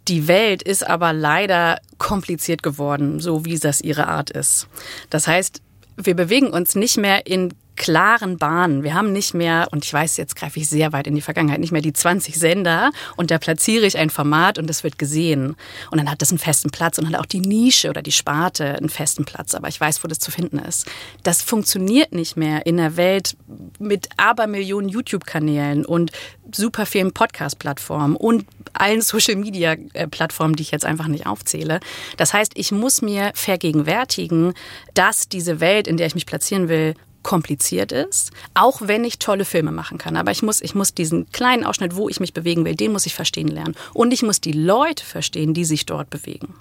Die 0.07 0.27
Welt 0.27 0.63
ist 0.63 0.88
aber 0.88 1.12
leider 1.13 1.80
kompliziert 1.98 2.63
geworden, 2.63 3.19
so 3.19 3.45
wie 3.45 3.57
das 3.59 3.81
ihre 3.81 4.07
Art 4.07 4.30
ist. 4.30 4.68
Das 5.09 5.27
heißt, 5.27 5.62
wir 5.98 6.15
bewegen 6.15 6.48
uns 6.48 6.75
nicht 6.75 6.98
mehr 6.98 7.27
in 7.27 7.54
klaren 7.78 8.38
Bahnen. 8.38 8.84
Wir 8.84 8.94
haben 8.94 9.14
nicht 9.14 9.34
mehr, 9.34 9.68
und 9.72 9.86
ich 9.86 9.94
weiß, 9.94 10.18
jetzt 10.18 10.36
greife 10.36 10.60
ich 10.60 10.68
sehr 10.68 10.92
weit 10.92 11.08
in 11.08 11.16
die 11.16 11.22
Vergangenheit, 11.22 11.60
nicht 11.60 11.72
mehr 11.72 11.82
die 11.82 11.94
20 11.94 12.36
Sender 12.36 12.92
und 13.16 13.32
da 13.32 13.38
platziere 13.38 13.86
ich 13.86 13.98
ein 13.98 14.10
Format 14.10 14.58
und 14.58 14.68
das 14.68 14.84
wird 14.84 14.98
gesehen. 14.98 15.56
Und 15.92 16.00
dann 16.00 16.12
hat 16.12 16.22
das 16.22 16.32
einen 16.32 16.40
festen 16.40 16.72
Platz 16.72 16.98
und 16.98 17.08
hat 17.08 17.16
auch 17.16 17.26
die 17.26 17.40
Nische 17.40 17.90
oder 17.90 18.02
die 18.02 18.12
Sparte 18.12 18.76
einen 18.76 18.90
festen 18.90 19.24
Platz. 19.24 19.56
Aber 19.56 19.70
ich 19.70 19.80
weiß, 19.80 20.04
wo 20.04 20.08
das 20.08 20.20
zu 20.20 20.32
finden 20.32 20.60
ist. 20.60 20.88
Das 21.24 21.42
funktioniert 21.42 22.12
nicht 22.12 22.36
mehr 22.36 22.66
in 22.66 22.78
der 22.78 22.98
Welt 22.98 23.38
mit 23.80 24.10
Abermillionen 24.18 24.90
YouTube-Kanälen 24.90 25.86
und 25.86 26.12
super 26.52 26.86
vielen 26.86 27.14
Podcast-Plattformen 27.14 28.16
und 28.16 28.46
allen 28.74 29.02
Social-Media-Plattformen, 29.02 30.56
die 30.56 30.64
ich 30.64 30.72
jetzt 30.72 30.86
einfach 30.86 31.08
nicht 31.08 31.28
aufzähle. 31.28 31.80
Das 32.18 32.34
heißt, 32.34 32.54
ich 32.56 32.72
muss 32.72 33.02
mir 33.02 33.32
vergegenwärtigen, 33.36 34.54
dass 34.94 35.30
diese 35.30 35.60
Welt, 35.60 35.88
in 35.88 35.98
der 35.98 36.08
ich 36.08 36.16
mich 36.16 36.26
platzieren 36.26 36.70
will, 36.70 36.96
kompliziert 37.28 37.92
ist, 37.92 38.32
auch 38.54 38.80
wenn 38.86 39.04
ich 39.04 39.20
tolle 39.20 39.44
Filme 39.44 39.74
machen 39.74 39.98
kann. 39.98 40.16
Aber 40.16 40.32
ich 40.32 40.44
muss, 40.44 40.62
ich 40.62 40.76
muss 40.76 40.94
diesen 40.94 41.30
kleinen 41.34 41.66
Ausschnitt, 41.66 41.98
wo 41.98 42.08
ich 42.08 42.22
mich 42.22 42.34
bewegen 42.34 42.64
will, 42.64 42.76
den 42.76 42.94
muss 42.94 43.06
ich 43.06 43.14
verstehen 43.14 43.50
lernen. 43.50 43.76
Und 43.94 44.14
ich 44.14 44.24
muss 44.24 44.40
die 44.40 44.54
Leute 44.54 45.04
verstehen, 45.04 45.54
die 45.54 45.66
sich 45.66 45.86
dort 45.86 46.10
bewegen. 46.10 46.56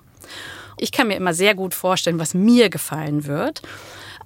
Ich 0.77 0.91
kann 0.91 1.07
mir 1.07 1.15
immer 1.15 1.35
sehr 1.35 1.55
gut 1.55 1.73
vorstellen, 1.73 2.19
was 2.19 2.35
mir 2.35 2.69
gefallen 2.69 3.27
wird. 3.27 3.63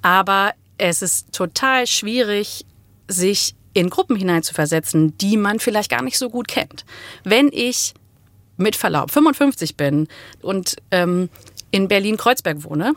Aber 0.01 0.55
es 0.79 1.03
ist 1.03 1.31
total 1.33 1.87
schwierig, 1.87 2.65
sich 3.07 3.55
in 3.75 3.91
Gruppen 3.91 4.17
hineinzuversetzen, 4.17 5.19
die 5.19 5.37
man 5.37 5.61
vielleicht 5.61 5.91
gar 5.91 6.03
nicht 6.03 6.17
so 6.17 6.31
gut 6.31 6.49
kennt. 6.49 6.87
Wenn 7.23 7.51
ich 7.53 7.93
mit 8.57 8.77
Verlaub 8.77 9.11
55 9.11 9.77
bin 9.77 10.09
und 10.41 10.77
ähm, 10.91 11.29
in 11.71 11.89
Berlin-Kreuzberg 11.89 12.65
wohne, 12.65 12.95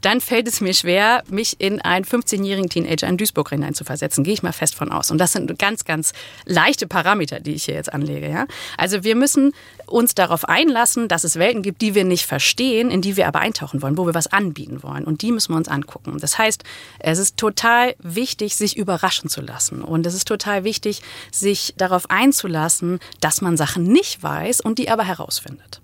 dann 0.00 0.20
fällt 0.20 0.48
es 0.48 0.60
mir 0.60 0.74
schwer, 0.74 1.22
mich 1.28 1.60
in 1.60 1.80
einen 1.80 2.04
15-jährigen 2.04 2.68
Teenager 2.68 3.06
in 3.06 3.16
Duisburg 3.16 3.50
hineinzuversetzen. 3.50 4.24
Gehe 4.24 4.34
ich 4.34 4.42
mal 4.42 4.52
fest 4.52 4.74
von 4.74 4.90
aus. 4.90 5.10
Und 5.10 5.18
das 5.18 5.32
sind 5.32 5.58
ganz, 5.58 5.84
ganz 5.84 6.12
leichte 6.44 6.86
Parameter, 6.86 7.40
die 7.40 7.54
ich 7.54 7.64
hier 7.64 7.74
jetzt 7.74 7.92
anlege. 7.92 8.28
Ja? 8.28 8.46
Also 8.76 9.04
wir 9.04 9.14
müssen 9.14 9.52
uns 9.86 10.14
darauf 10.14 10.46
einlassen, 10.46 11.08
dass 11.08 11.24
es 11.24 11.36
Welten 11.36 11.62
gibt, 11.62 11.82
die 11.82 11.94
wir 11.94 12.04
nicht 12.04 12.26
verstehen, 12.26 12.90
in 12.90 13.02
die 13.02 13.16
wir 13.16 13.26
aber 13.28 13.40
eintauchen 13.40 13.82
wollen, 13.82 13.98
wo 13.98 14.06
wir 14.06 14.14
was 14.14 14.26
anbieten 14.26 14.82
wollen. 14.82 15.04
Und 15.04 15.22
die 15.22 15.32
müssen 15.32 15.52
wir 15.52 15.56
uns 15.56 15.68
angucken. 15.68 16.18
Das 16.20 16.38
heißt, 16.38 16.64
es 16.98 17.18
ist 17.18 17.36
total 17.36 17.94
wichtig, 17.98 18.56
sich 18.56 18.76
überraschen 18.76 19.28
zu 19.28 19.40
lassen. 19.40 19.82
Und 19.82 20.06
es 20.06 20.14
ist 20.14 20.28
total 20.28 20.64
wichtig, 20.64 21.02
sich 21.30 21.74
darauf 21.76 22.10
einzulassen, 22.10 23.00
dass 23.20 23.40
man 23.40 23.56
Sachen 23.56 23.84
nicht 23.84 24.22
weiß 24.22 24.60
und 24.60 24.78
die 24.78 24.90
aber 24.90 25.04
herausfindet. 25.04 25.80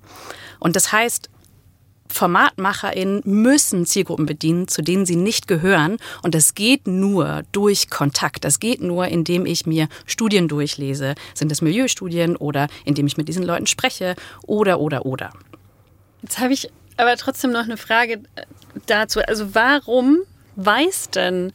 Und 0.58 0.76
das 0.76 0.92
heißt, 0.92 1.28
FormatmacherInnen 2.14 3.22
müssen 3.24 3.86
Zielgruppen 3.86 4.24
bedienen, 4.24 4.68
zu 4.68 4.82
denen 4.82 5.04
sie 5.04 5.16
nicht 5.16 5.48
gehören. 5.48 5.96
Und 6.22 6.34
das 6.34 6.54
geht 6.54 6.86
nur 6.86 7.42
durch 7.52 7.90
Kontakt. 7.90 8.44
Das 8.44 8.60
geht 8.60 8.80
nur, 8.80 9.08
indem 9.08 9.46
ich 9.46 9.66
mir 9.66 9.88
Studien 10.06 10.46
durchlese. 10.48 11.16
Sind 11.34 11.50
es 11.50 11.60
Milieustudien 11.60 12.36
oder 12.36 12.68
indem 12.84 13.06
ich 13.06 13.16
mit 13.16 13.28
diesen 13.28 13.42
Leuten 13.42 13.66
spreche 13.66 14.14
oder, 14.46 14.80
oder, 14.80 15.04
oder. 15.04 15.30
Jetzt 16.22 16.38
habe 16.38 16.52
ich 16.52 16.70
aber 16.96 17.16
trotzdem 17.16 17.50
noch 17.50 17.64
eine 17.64 17.76
Frage 17.76 18.22
dazu. 18.86 19.20
Also 19.20 19.54
warum 19.54 20.20
weiß 20.56 21.10
denn 21.10 21.52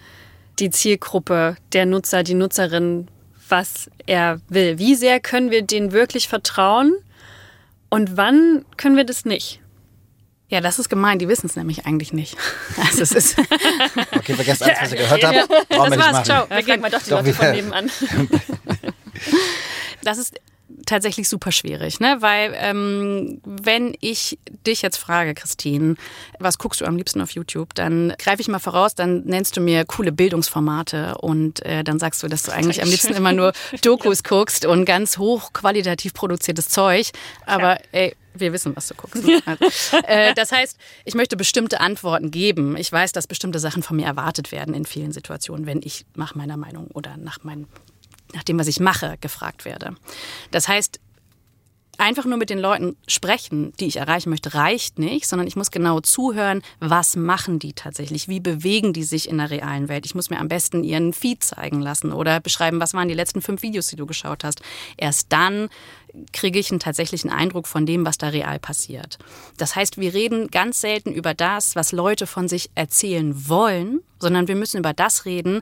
die 0.60 0.70
Zielgruppe 0.70 1.56
der 1.72 1.86
Nutzer, 1.86 2.24
die 2.24 2.34
Nutzerin, 2.34 3.08
was 3.48 3.90
er 4.06 4.42
will? 4.50 4.78
Wie 4.78 4.96
sehr 4.96 5.22
können 5.22 5.52
wir 5.52 5.62
denen 5.62 5.94
wirklich 5.94 6.28
vertrauen 6.28 6.94
und 7.90 8.18
wann 8.18 8.66
können 8.76 8.98
wir 8.98 9.06
das 9.06 9.24
nicht? 9.24 9.62
Ja, 10.50 10.62
das 10.62 10.80
ist 10.80 10.90
gemein. 10.90 11.20
Die 11.20 11.28
wissen 11.28 11.46
es 11.46 11.56
nämlich 11.56 11.86
eigentlich 11.86 12.14
nicht. 12.14 12.36
Also 12.78 13.04
es 13.04 13.12
ist 13.12 13.38
okay, 14.16 14.34
vergesst 14.34 14.64
alles, 14.64 14.82
was 14.82 14.92
ihr 14.92 14.98
gehört 14.98 15.24
habt. 15.24 15.36
Ja, 15.36 15.46
das 15.70 15.98
war's. 15.98 16.26
Ciao. 16.26 16.50
Wir 16.50 16.64
gehen 16.64 16.82
mal 16.82 16.90
doch 16.90 17.02
die 17.02 17.10
Doch, 17.10 17.18
Leute 17.18 17.34
von 17.34 17.52
nebenan. 17.52 17.92
das 20.04 20.18
ist 20.18 20.40
tatsächlich 20.86 21.28
super 21.30 21.52
schwierig, 21.52 22.00
ne? 22.00 22.18
Weil 22.20 22.56
ähm, 22.56 23.42
wenn 23.44 23.96
ich 24.00 24.40
dich 24.66 24.82
jetzt 24.82 24.98
frage, 24.98 25.34
Christine, 25.36 25.96
was 26.40 26.58
guckst 26.58 26.82
du 26.82 26.86
am 26.86 26.96
liebsten 26.96 27.22
auf 27.22 27.32
YouTube, 27.32 27.76
dann 27.76 28.14
greife 28.18 28.42
ich 28.42 28.48
mal 28.48 28.60
voraus, 28.60 28.96
dann 28.96 29.24
nennst 29.26 29.58
du 29.58 29.62
mir 29.62 29.86
coole 29.86 30.12
Bildungsformate 30.12 31.16
und 31.20 31.64
äh, 31.66 31.84
dann 31.84 32.00
sagst 32.00 32.24
du, 32.24 32.28
dass 32.28 32.44
du 32.44 32.52
eigentlich 32.52 32.82
am 32.82 32.90
liebsten 32.90 33.14
immer 33.14 33.34
nur 33.34 33.54
Dokus 33.82 34.24
guckst 34.24 34.66
und 34.66 34.86
ganz 34.86 35.18
hochqualitativ 35.18 36.14
produziertes 36.14 36.70
Zeug. 36.70 37.12
Aber 37.46 37.78
ey, 37.92 38.16
wir 38.34 38.54
wissen, 38.54 38.76
was 38.76 38.88
du 38.88 38.96
guckst. 38.96 39.24
Ne? 39.26 39.42
Also, 39.46 39.98
äh, 40.06 40.34
das 40.34 40.52
heißt, 40.52 40.78
ich 41.06 41.16
möchte 41.16 41.36
bestimmte 41.38 41.80
Antworten 41.80 42.32
geben. 42.32 42.78
Ich 42.78 42.92
weiß, 42.92 43.12
dass 43.12 43.28
bestimmte 43.28 43.60
Sachen 43.60 43.84
von 43.84 43.98
mir 43.98 44.06
erwartet 44.06 44.52
werden 44.52 44.74
in 44.74 44.86
vielen 44.86 45.12
Situationen, 45.12 45.66
wenn 45.66 45.82
ich 45.84 46.06
nach 46.16 46.36
meiner 46.36 46.58
Meinung 46.58 46.88
oder 46.92 47.18
nach 47.18 47.44
meinen 47.44 47.68
nach 48.34 48.44
dem, 48.44 48.60
was 48.60 48.68
ich 48.68 48.80
mache, 48.80 49.18
gefragt 49.22 49.66
werde. 49.66 49.96
Das 50.52 50.68
heißt, 50.68 51.00
einfach 52.00 52.26
nur 52.26 52.38
mit 52.38 52.50
den 52.50 52.60
Leuten 52.60 52.96
sprechen, 53.08 53.74
die 53.80 53.88
ich 53.88 53.98
erreichen 53.98 54.30
möchte, 54.30 54.54
reicht 54.54 55.00
nicht, 55.00 55.28
sondern 55.28 55.48
ich 55.48 55.56
muss 55.56 55.72
genau 55.72 56.00
zuhören, 56.00 56.62
was 56.80 57.16
machen 57.16 57.60
die 57.60 57.74
tatsächlich, 57.74 58.28
wie 58.28 58.40
bewegen 58.40 58.94
die 58.94 59.04
sich 59.04 59.30
in 59.30 59.38
der 59.38 59.50
realen 59.50 59.90
Welt. 59.90 60.06
Ich 60.06 60.16
muss 60.16 60.30
mir 60.30 60.40
am 60.40 60.48
besten 60.48 60.84
ihren 60.84 61.14
Feed 61.14 61.44
zeigen 61.44 61.82
lassen 61.82 62.14
oder 62.14 62.40
beschreiben, 62.40 62.80
was 62.80 62.94
waren 62.94 63.08
die 63.08 63.14
letzten 63.14 63.42
fünf 63.42 63.62
Videos, 63.62 63.88
die 63.88 63.96
du 63.96 64.06
geschaut 64.06 64.44
hast. 64.44 64.62
Erst 64.98 65.32
dann 65.32 65.70
kriege 66.34 66.58
ich 66.58 66.72
einen 66.72 66.80
tatsächlichen 66.80 67.30
Eindruck 67.30 67.68
von 67.68 67.86
dem, 67.86 68.06
was 68.06 68.18
da 68.18 68.30
real 68.30 68.60
passiert. 68.60 69.20
Das 69.58 69.76
heißt, 69.76 70.00
wir 70.00 70.14
reden 70.14 70.48
ganz 70.48 70.82
selten 70.82 71.12
über 71.12 71.34
das, 71.34 71.76
was 71.76 71.92
Leute 71.92 72.28
von 72.28 72.48
sich 72.48 72.72
erzählen 72.76 73.48
wollen, 73.48 74.02
sondern 74.20 74.48
wir 74.48 74.56
müssen 74.56 74.78
über 74.78 74.94
das 74.94 75.26
reden, 75.26 75.62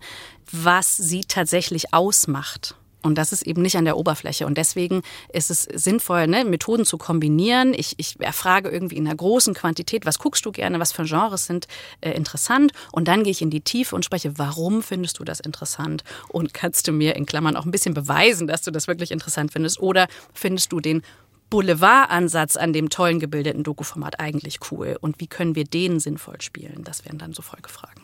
was 0.51 0.96
sie 0.96 1.22
tatsächlich 1.22 1.94
ausmacht. 1.94 2.75
Und 3.03 3.17
das 3.17 3.31
ist 3.31 3.43
eben 3.43 3.61
nicht 3.61 3.77
an 3.77 3.85
der 3.85 3.97
Oberfläche. 3.97 4.45
Und 4.45 4.57
deswegen 4.57 5.01
ist 5.31 5.51
es 5.51 5.63
sinnvoll, 5.63 6.27
ne, 6.27 6.43
Methoden 6.45 6.83
zu 6.83 6.97
kombinieren. 6.97 7.73
Ich, 7.73 7.93
ich 7.97 8.19
erfrage 8.19 8.69
irgendwie 8.69 8.97
in 8.97 9.07
einer 9.07 9.15
großen 9.15 9.53
Quantität, 9.53 10.05
was 10.05 10.19
guckst 10.19 10.45
du 10.45 10.51
gerne, 10.51 10.79
was 10.79 10.91
für 10.91 11.03
Genres 11.03 11.45
sind 11.45 11.67
äh, 12.01 12.11
interessant. 12.11 12.71
Und 12.91 13.07
dann 13.07 13.23
gehe 13.23 13.31
ich 13.31 13.41
in 13.41 13.49
die 13.49 13.61
Tiefe 13.61 13.95
und 13.95 14.03
spreche, 14.03 14.37
warum 14.37 14.81
findest 14.81 15.19
du 15.19 15.23
das 15.23 15.39
interessant? 15.39 16.03
Und 16.29 16.53
kannst 16.53 16.87
du 16.87 16.91
mir 16.91 17.15
in 17.15 17.25
Klammern 17.25 17.55
auch 17.55 17.65
ein 17.65 17.71
bisschen 17.71 17.93
beweisen, 17.93 18.47
dass 18.47 18.63
du 18.63 18.71
das 18.71 18.87
wirklich 18.87 19.11
interessant 19.11 19.53
findest? 19.53 19.79
Oder 19.79 20.07
findest 20.33 20.71
du 20.71 20.79
den 20.79 21.03
Boulevard-Ansatz 21.49 22.57
an 22.57 22.73
dem 22.73 22.89
tollen 22.89 23.19
gebildeten 23.19 23.63
Dokuformat 23.63 24.19
eigentlich 24.19 24.59
cool? 24.71 24.97
Und 24.99 25.19
wie 25.19 25.27
können 25.27 25.55
wir 25.55 25.65
den 25.65 25.99
sinnvoll 25.99 26.41
spielen? 26.41 26.83
Das 26.83 27.05
wären 27.05 27.19
dann 27.19 27.33
so 27.33 27.41
Folgefragen. 27.41 28.03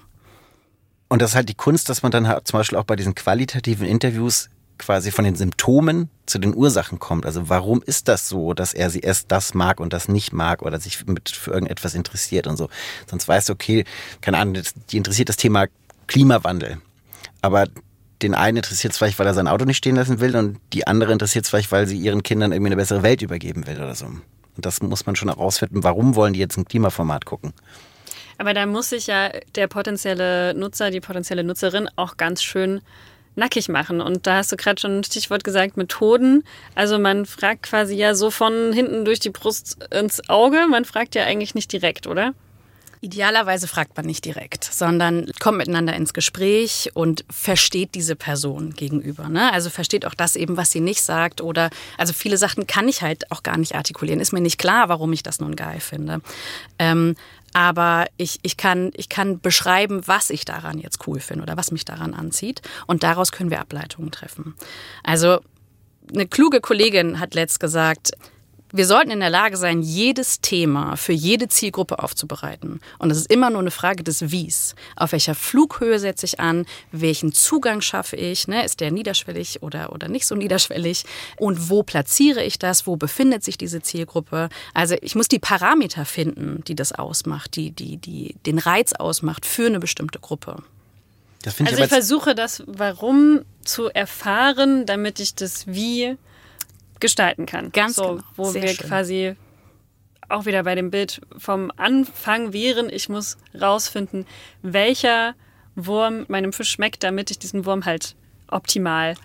Und 1.10 1.22
das 1.22 1.32
ist 1.32 1.36
halt 1.36 1.50
die 1.50 1.56
Kunst, 1.56 1.90
dass 1.90 2.04
man 2.04 2.12
dann 2.12 2.28
halt 2.28 2.48
zum 2.48 2.60
Beispiel 2.60 2.78
auch 2.78 2.86
bei 2.86 2.96
diesen 2.96 3.16
qualitativen 3.16 3.86
Interviews 3.86 4.50
quasi 4.78 5.12
von 5.12 5.26
den 5.26 5.36
Symptomen 5.36 6.10
zu 6.26 6.40
den 6.40 6.56
Ursachen 6.56 7.00
kommt. 7.00 7.26
Also 7.26 7.50
warum 7.50 7.82
ist 7.86 8.08
das 8.08 8.30
so, 8.30 8.54
dass 8.54 8.74
er 8.74 8.90
sie 8.90 9.00
erst 9.00 9.32
das 9.32 9.54
mag 9.54 9.80
und 9.80 9.94
das 9.94 10.08
nicht 10.08 10.34
mag 10.34 10.62
oder 10.62 10.80
sich 10.80 11.06
mit 11.06 11.30
für 11.30 11.52
irgendetwas 11.52 11.96
interessiert 11.96 12.48
und 12.48 12.58
so. 12.58 12.70
Sonst 13.10 13.28
weißt 13.28 13.50
du, 13.50 13.54
okay, 13.54 13.86
keine 14.22 14.38
Ahnung, 14.38 14.62
die 14.90 14.98
interessiert 14.98 15.30
das 15.30 15.38
Thema 15.38 15.68
Klimawandel. 16.08 16.80
Aber 17.42 17.68
den 18.22 18.36
einen 18.36 18.58
interessiert 18.58 18.94
es 18.94 18.98
vielleicht, 18.98 19.20
weil 19.20 19.28
er 19.28 19.34
sein 19.34 19.48
Auto 19.48 19.66
nicht 19.66 19.78
stehen 19.78 19.96
lassen 19.96 20.20
will 20.20 20.36
und 20.36 20.60
die 20.72 20.88
andere 20.88 21.12
interessiert 21.12 21.46
es 21.46 21.50
vielleicht, 21.50 21.72
weil 21.72 21.88
sie 21.88 21.98
ihren 21.98 22.24
Kindern 22.24 22.52
irgendwie 22.52 22.70
eine 22.70 22.78
bessere 22.78 23.04
Welt 23.04 23.22
übergeben 23.22 23.68
will 23.68 23.78
oder 23.78 23.96
so. 23.96 24.06
Und 24.06 24.66
das 24.66 24.82
muss 24.82 25.06
man 25.06 25.16
schon 25.16 25.30
herausfinden, 25.30 25.84
warum 25.84 26.16
wollen 26.16 26.34
die 26.34 26.40
jetzt 26.40 26.58
ein 26.58 26.66
Klimaformat 26.66 27.26
gucken. 27.26 27.54
Aber 28.38 28.54
da 28.54 28.66
muss 28.66 28.90
sich 28.90 29.08
ja 29.08 29.30
der 29.56 29.68
potenzielle 29.68 30.54
Nutzer, 30.54 30.90
die 30.90 31.02
potenzielle 31.02 31.44
Nutzerin 31.44 31.90
auch 31.96 32.18
ganz 32.18 32.44
schön 32.44 32.82
nackig 33.36 33.70
machen. 33.70 34.02
Und 34.02 34.28
da 34.28 34.38
hast 34.38 34.52
du 34.52 34.58
gerade 34.58 34.80
schon 34.80 35.00
ein 35.00 35.04
Stichwort 35.04 35.44
gesagt, 35.44 35.78
Methoden. 35.78 36.44
Also 36.76 37.00
man 37.00 37.26
fragt 37.26 37.64
quasi 37.64 37.96
ja 37.96 38.16
so 38.16 38.32
von 38.32 38.74
hinten 38.74 39.06
durch 39.06 39.20
die 39.20 39.30
Brust 39.30 39.78
ins 39.92 40.30
Auge. 40.30 40.68
Man 40.70 40.86
fragt 40.86 41.16
ja 41.16 41.24
eigentlich 41.24 41.56
nicht 41.56 41.72
direkt, 41.72 42.08
oder? 42.08 42.34
Idealerweise 43.04 43.68
fragt 43.68 43.98
man 43.98 44.06
nicht 44.06 44.24
direkt, 44.24 44.64
sondern 44.64 45.30
kommt 45.42 45.58
miteinander 45.58 45.94
ins 45.94 46.14
Gespräch 46.14 46.90
und 46.94 47.26
versteht 47.30 47.96
diese 47.96 48.16
Person 48.16 48.76
gegenüber. 48.76 49.28
Ne? 49.28 49.52
Also 49.52 49.70
versteht 49.70 50.06
auch 50.06 50.14
das 50.14 50.38
eben, 50.38 50.56
was 50.56 50.72
sie 50.72 50.80
nicht 50.80 51.04
sagt. 51.04 51.42
Oder 51.42 51.70
also 51.98 52.14
viele 52.14 52.38
Sachen 52.38 52.66
kann 52.66 52.88
ich 52.88 53.02
halt 53.02 53.30
auch 53.30 53.44
gar 53.44 53.58
nicht 53.58 53.76
artikulieren. 53.76 54.22
Ist 54.22 54.32
mir 54.32 54.40
nicht 54.40 54.58
klar, 54.58 54.88
warum 54.88 55.12
ich 55.12 55.22
das 55.22 55.42
nun 55.42 55.58
geil 55.58 55.82
finde. 55.82 56.22
Ähm, 56.80 57.16
aber 57.54 58.08
ich, 58.18 58.40
ich, 58.42 58.58
kann, 58.58 58.92
ich 58.96 59.10
kann 59.10 59.40
beschreiben, 59.40 60.02
was 60.06 60.30
ich 60.30 60.46
daran 60.46 60.80
jetzt 60.80 61.08
cool 61.08 61.20
finde 61.20 61.44
oder 61.44 61.58
was 61.58 61.72
mich 61.72 61.86
daran 61.86 62.14
anzieht. 62.14 62.62
Und 62.88 63.04
daraus 63.04 63.32
können 63.32 63.52
wir 63.52 63.62
Ableitungen 63.62 64.12
treffen. 64.12 64.56
Also 65.04 65.40
eine 66.14 66.28
kluge 66.28 66.60
Kollegin 66.60 67.20
hat 67.20 67.34
letzt 67.34 67.60
gesagt, 67.60 68.12
wir 68.76 68.88
sollten 68.88 69.12
in 69.12 69.20
der 69.20 69.30
Lage 69.30 69.56
sein, 69.56 69.84
jedes 69.84 70.42
Thema 70.42 70.96
für 70.98 71.14
jede 71.14 71.48
Zielgruppe 71.48 72.00
aufzubereiten. 72.00 72.82
Und 72.98 73.12
es 73.12 73.18
ist 73.20 73.32
immer 73.32 73.52
nur 73.52 73.62
eine 73.62 73.70
Frage 73.70 74.04
des 74.04 74.32
Wies. 74.32 74.74
Auf 74.96 75.12
welcher 75.12 75.36
Flughöhe 75.36 76.00
setze 76.00 76.26
ich 76.26 76.40
an? 76.40 76.66
Welchen 76.92 77.34
Zugang 77.34 77.82
schaffe 77.82 78.16
ich? 78.16 78.48
Ne? 78.48 78.66
Ist 78.66 78.80
der 78.80 78.90
niederschwellig 78.90 79.62
oder, 79.62 79.94
oder 79.94 80.08
nicht 80.08 80.26
so 80.26 80.34
niederschwellig? 80.34 81.06
Und 81.38 81.70
wo 81.70 81.84
platziere 81.84 82.44
ich 82.44 82.58
das? 82.58 82.88
Wo 82.88 82.96
befindet 82.96 83.44
sich 83.44 83.60
diese 83.60 83.84
Zielgruppe? 83.84 84.50
Also 84.74 84.96
ich 85.02 85.14
muss 85.14 85.28
die 85.28 85.40
Parameter 85.40 86.04
finden, 86.04 86.64
die 86.68 86.76
das 86.76 86.94
ausmacht, 86.94 87.56
die, 87.56 87.70
die, 87.70 87.98
die 87.98 88.36
den 88.48 88.58
Reiz 88.58 88.94
ausmacht 88.94 89.46
für 89.46 89.68
eine 89.68 89.80
bestimmte 89.80 90.18
Gruppe. 90.18 90.58
Das 91.44 91.54
finde 91.54 91.72
Also 91.72 91.84
ich 91.84 91.86
ich 91.86 91.94
versuche 91.94 92.34
das 92.34 92.64
Warum 92.66 93.42
zu 93.64 93.90
erfahren, 93.90 94.88
damit 94.88 95.20
ich 95.20 95.36
das 95.36 95.68
Wie 95.68 96.18
gestalten 97.04 97.46
kann. 97.46 97.72
Ganz 97.74 97.96
so, 97.98 98.04
genau. 98.16 98.24
Wo 98.38 98.46
Sehr 98.46 98.64
wir 98.64 98.70
schön. 98.70 98.88
quasi 98.88 99.36
auch 100.30 100.46
wieder 100.46 100.64
bei 100.64 100.74
dem 100.74 100.90
Bild 100.90 101.20
vom 101.38 101.70
Anfang 101.76 102.54
wären, 102.54 102.90
ich 102.90 103.10
muss 103.10 103.38
rausfinden, 103.60 104.26
welcher 104.62 105.36
Wurm 105.76 106.26
meinem 106.30 106.54
Fisch 106.54 106.70
schmeckt, 106.70 107.04
damit 107.04 107.30
ich 107.30 107.38
diesen 107.40 107.66
Wurm 107.66 107.84
halt 107.84 108.16
optimal 108.48 109.16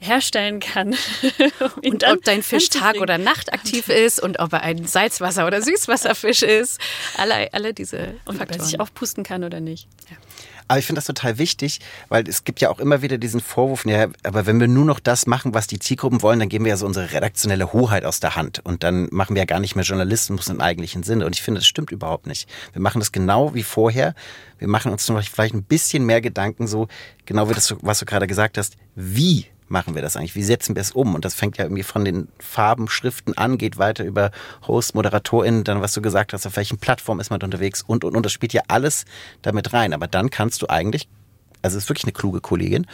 herstellen 0.00 0.60
kann. 0.60 0.94
um 1.82 1.92
Und 1.92 2.04
ob 2.08 2.24
dein 2.24 2.42
Fisch 2.42 2.70
Tag- 2.70 3.00
oder 3.00 3.18
Nacht 3.18 3.52
aktiv 3.52 3.90
ist 3.90 4.18
und 4.20 4.38
ob 4.40 4.54
er 4.54 4.62
ein 4.62 4.86
Salzwasser- 4.86 5.46
oder 5.46 5.60
Süßwasserfisch 5.60 6.42
ist. 6.42 6.80
Alle, 7.18 7.52
alle 7.52 7.74
diese 7.74 8.14
und 8.24 8.28
ob 8.28 8.32
er 8.34 8.38
Faktoren. 8.38 8.64
sich 8.64 8.80
aufpusten 8.80 9.22
kann 9.22 9.44
oder 9.44 9.60
nicht. 9.60 9.86
Aber 10.68 10.78
ich 10.78 10.86
finde 10.86 10.98
das 10.98 11.06
total 11.06 11.38
wichtig, 11.38 11.80
weil 12.08 12.28
es 12.28 12.44
gibt 12.44 12.60
ja 12.60 12.70
auch 12.70 12.78
immer 12.78 13.02
wieder 13.02 13.18
diesen 13.18 13.40
Vorwurf, 13.40 13.84
ja, 13.84 14.08
aber 14.22 14.46
wenn 14.46 14.60
wir 14.60 14.68
nur 14.68 14.84
noch 14.84 15.00
das 15.00 15.26
machen, 15.26 15.54
was 15.54 15.66
die 15.66 15.78
Zielgruppen 15.78 16.22
wollen, 16.22 16.38
dann 16.38 16.48
geben 16.48 16.64
wir 16.64 16.70
ja 16.70 16.76
so 16.76 16.86
unsere 16.86 17.12
redaktionelle 17.12 17.72
Hoheit 17.72 18.04
aus 18.04 18.20
der 18.20 18.36
Hand. 18.36 18.60
Und 18.64 18.82
dann 18.82 19.08
machen 19.10 19.34
wir 19.34 19.42
ja 19.42 19.46
gar 19.46 19.60
nicht 19.60 19.76
mehr 19.76 19.84
Journalismus 19.84 20.48
im 20.48 20.60
eigentlichen 20.60 21.02
Sinne. 21.02 21.26
Und 21.26 21.34
ich 21.34 21.42
finde, 21.42 21.60
das 21.60 21.66
stimmt 21.66 21.90
überhaupt 21.90 22.26
nicht. 22.26 22.48
Wir 22.72 22.82
machen 22.82 23.00
das 23.00 23.12
genau 23.12 23.54
wie 23.54 23.62
vorher. 23.62 24.14
Wir 24.58 24.68
machen 24.68 24.92
uns 24.92 25.04
vielleicht 25.04 25.54
ein 25.54 25.64
bisschen 25.64 26.04
mehr 26.06 26.20
Gedanken, 26.20 26.66
so 26.66 26.88
genau 27.26 27.48
wie 27.48 27.54
das, 27.54 27.74
was 27.80 27.98
du 27.98 28.06
gerade 28.06 28.26
gesagt 28.26 28.58
hast, 28.58 28.76
wie 28.94 29.46
machen 29.72 29.96
wir 29.96 30.02
das 30.02 30.16
eigentlich? 30.16 30.36
Wie 30.36 30.44
setzen 30.44 30.76
wir 30.76 30.82
es 30.82 30.92
um? 30.92 31.16
Und 31.16 31.24
das 31.24 31.34
fängt 31.34 31.58
ja 31.58 31.64
irgendwie 31.64 31.82
von 31.82 32.04
den 32.04 32.28
Farben, 32.38 32.88
Schriften 32.88 33.36
an, 33.36 33.58
geht 33.58 33.78
weiter 33.78 34.04
über 34.04 34.30
Host, 34.68 34.94
ModeratorInnen, 34.94 35.64
dann 35.64 35.80
was 35.80 35.92
du 35.94 36.02
gesagt 36.02 36.32
hast, 36.32 36.46
auf 36.46 36.56
welchen 36.56 36.78
Plattformen 36.78 37.20
ist 37.20 37.30
man 37.30 37.40
da 37.40 37.46
unterwegs 37.46 37.82
und, 37.82 38.04
und, 38.04 38.14
und. 38.14 38.24
Das 38.24 38.32
spielt 38.32 38.52
ja 38.52 38.62
alles 38.68 39.04
damit 39.40 39.72
rein. 39.72 39.92
Aber 39.92 40.06
dann 40.06 40.30
kannst 40.30 40.62
du 40.62 40.68
eigentlich, 40.68 41.08
also 41.62 41.78
ist 41.78 41.88
wirklich 41.88 42.04
eine 42.04 42.12
kluge 42.12 42.40
Kollegin, 42.40 42.86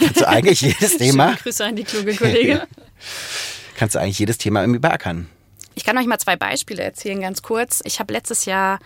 kannst 0.00 0.20
du 0.22 0.28
eigentlich 0.28 0.62
jedes 0.62 0.96
Thema, 0.98 1.28
Schöne 1.28 1.38
Grüße 1.42 1.64
an 1.64 1.76
die 1.76 1.84
kluge 1.84 2.14
Kollegin. 2.16 2.60
kannst 3.76 3.94
du 3.94 4.00
eigentlich 4.00 4.18
jedes 4.18 4.38
Thema 4.38 4.62
irgendwie 4.62 4.80
beackern. 4.80 5.28
Ich 5.76 5.84
kann 5.84 5.98
euch 5.98 6.06
mal 6.06 6.18
zwei 6.18 6.36
Beispiele 6.36 6.82
erzählen, 6.82 7.20
ganz 7.20 7.42
kurz. 7.42 7.80
Ich 7.84 7.98
habe 7.98 8.12
letztes 8.12 8.44
Jahr 8.44 8.78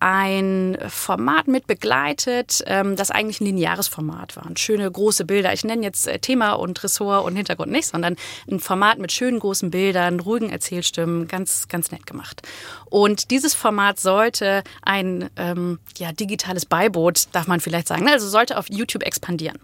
ein 0.00 0.76
Format 0.88 1.48
mit 1.48 1.66
begleitet, 1.66 2.62
ähm, 2.66 2.96
das 2.96 3.10
eigentlich 3.10 3.40
ein 3.40 3.46
lineares 3.46 3.88
Format 3.88 4.36
war. 4.36 4.44
Und 4.46 4.58
schöne 4.58 4.90
große 4.90 5.24
Bilder. 5.24 5.52
Ich 5.52 5.64
nenne 5.64 5.82
jetzt 5.82 6.06
äh, 6.06 6.18
Thema 6.18 6.52
und 6.52 6.82
Ressort 6.82 7.24
und 7.24 7.36
Hintergrund 7.36 7.72
nicht, 7.72 7.86
sondern 7.86 8.16
ein 8.50 8.60
Format 8.60 8.98
mit 8.98 9.12
schönen 9.12 9.38
großen 9.38 9.70
Bildern, 9.70 10.20
ruhigen 10.20 10.50
Erzählstimmen, 10.50 11.28
ganz, 11.28 11.68
ganz 11.68 11.90
nett 11.90 12.06
gemacht. 12.06 12.42
Und 12.86 13.30
dieses 13.30 13.54
Format 13.54 13.98
sollte 13.98 14.62
ein 14.82 15.30
ähm, 15.36 15.78
ja, 15.96 16.12
digitales 16.12 16.66
Beiboot, 16.66 17.28
darf 17.32 17.46
man 17.46 17.60
vielleicht 17.60 17.88
sagen, 17.88 18.04
ne? 18.04 18.12
also 18.12 18.28
sollte 18.28 18.58
auf 18.58 18.66
YouTube 18.68 19.04
expandieren. 19.04 19.58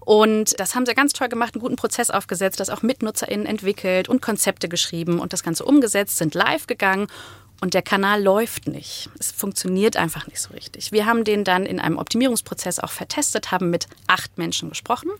Und 0.00 0.58
das 0.58 0.74
haben 0.74 0.86
sie 0.86 0.94
ganz 0.94 1.12
toll 1.12 1.28
gemacht, 1.28 1.54
einen 1.54 1.62
guten 1.62 1.76
Prozess 1.76 2.10
aufgesetzt, 2.10 2.60
das 2.60 2.70
auch 2.70 2.82
mit 2.82 3.02
NutzerInnen 3.02 3.46
entwickelt 3.46 4.08
und 4.08 4.22
Konzepte 4.22 4.68
geschrieben 4.68 5.18
und 5.18 5.32
das 5.32 5.42
Ganze 5.42 5.64
umgesetzt, 5.64 6.16
sind 6.16 6.34
live 6.34 6.66
gegangen 6.66 7.06
und 7.64 7.72
der 7.72 7.80
Kanal 7.80 8.22
läuft 8.22 8.68
nicht. 8.68 9.08
Es 9.18 9.32
funktioniert 9.32 9.96
einfach 9.96 10.26
nicht 10.26 10.38
so 10.38 10.52
richtig. 10.52 10.92
Wir 10.92 11.06
haben 11.06 11.24
den 11.24 11.44
dann 11.44 11.64
in 11.64 11.80
einem 11.80 11.96
Optimierungsprozess 11.96 12.78
auch 12.78 12.90
vertestet, 12.90 13.52
haben 13.52 13.70
mit 13.70 13.86
acht 14.06 14.36
Menschen 14.36 14.68
gesprochen. 14.68 15.10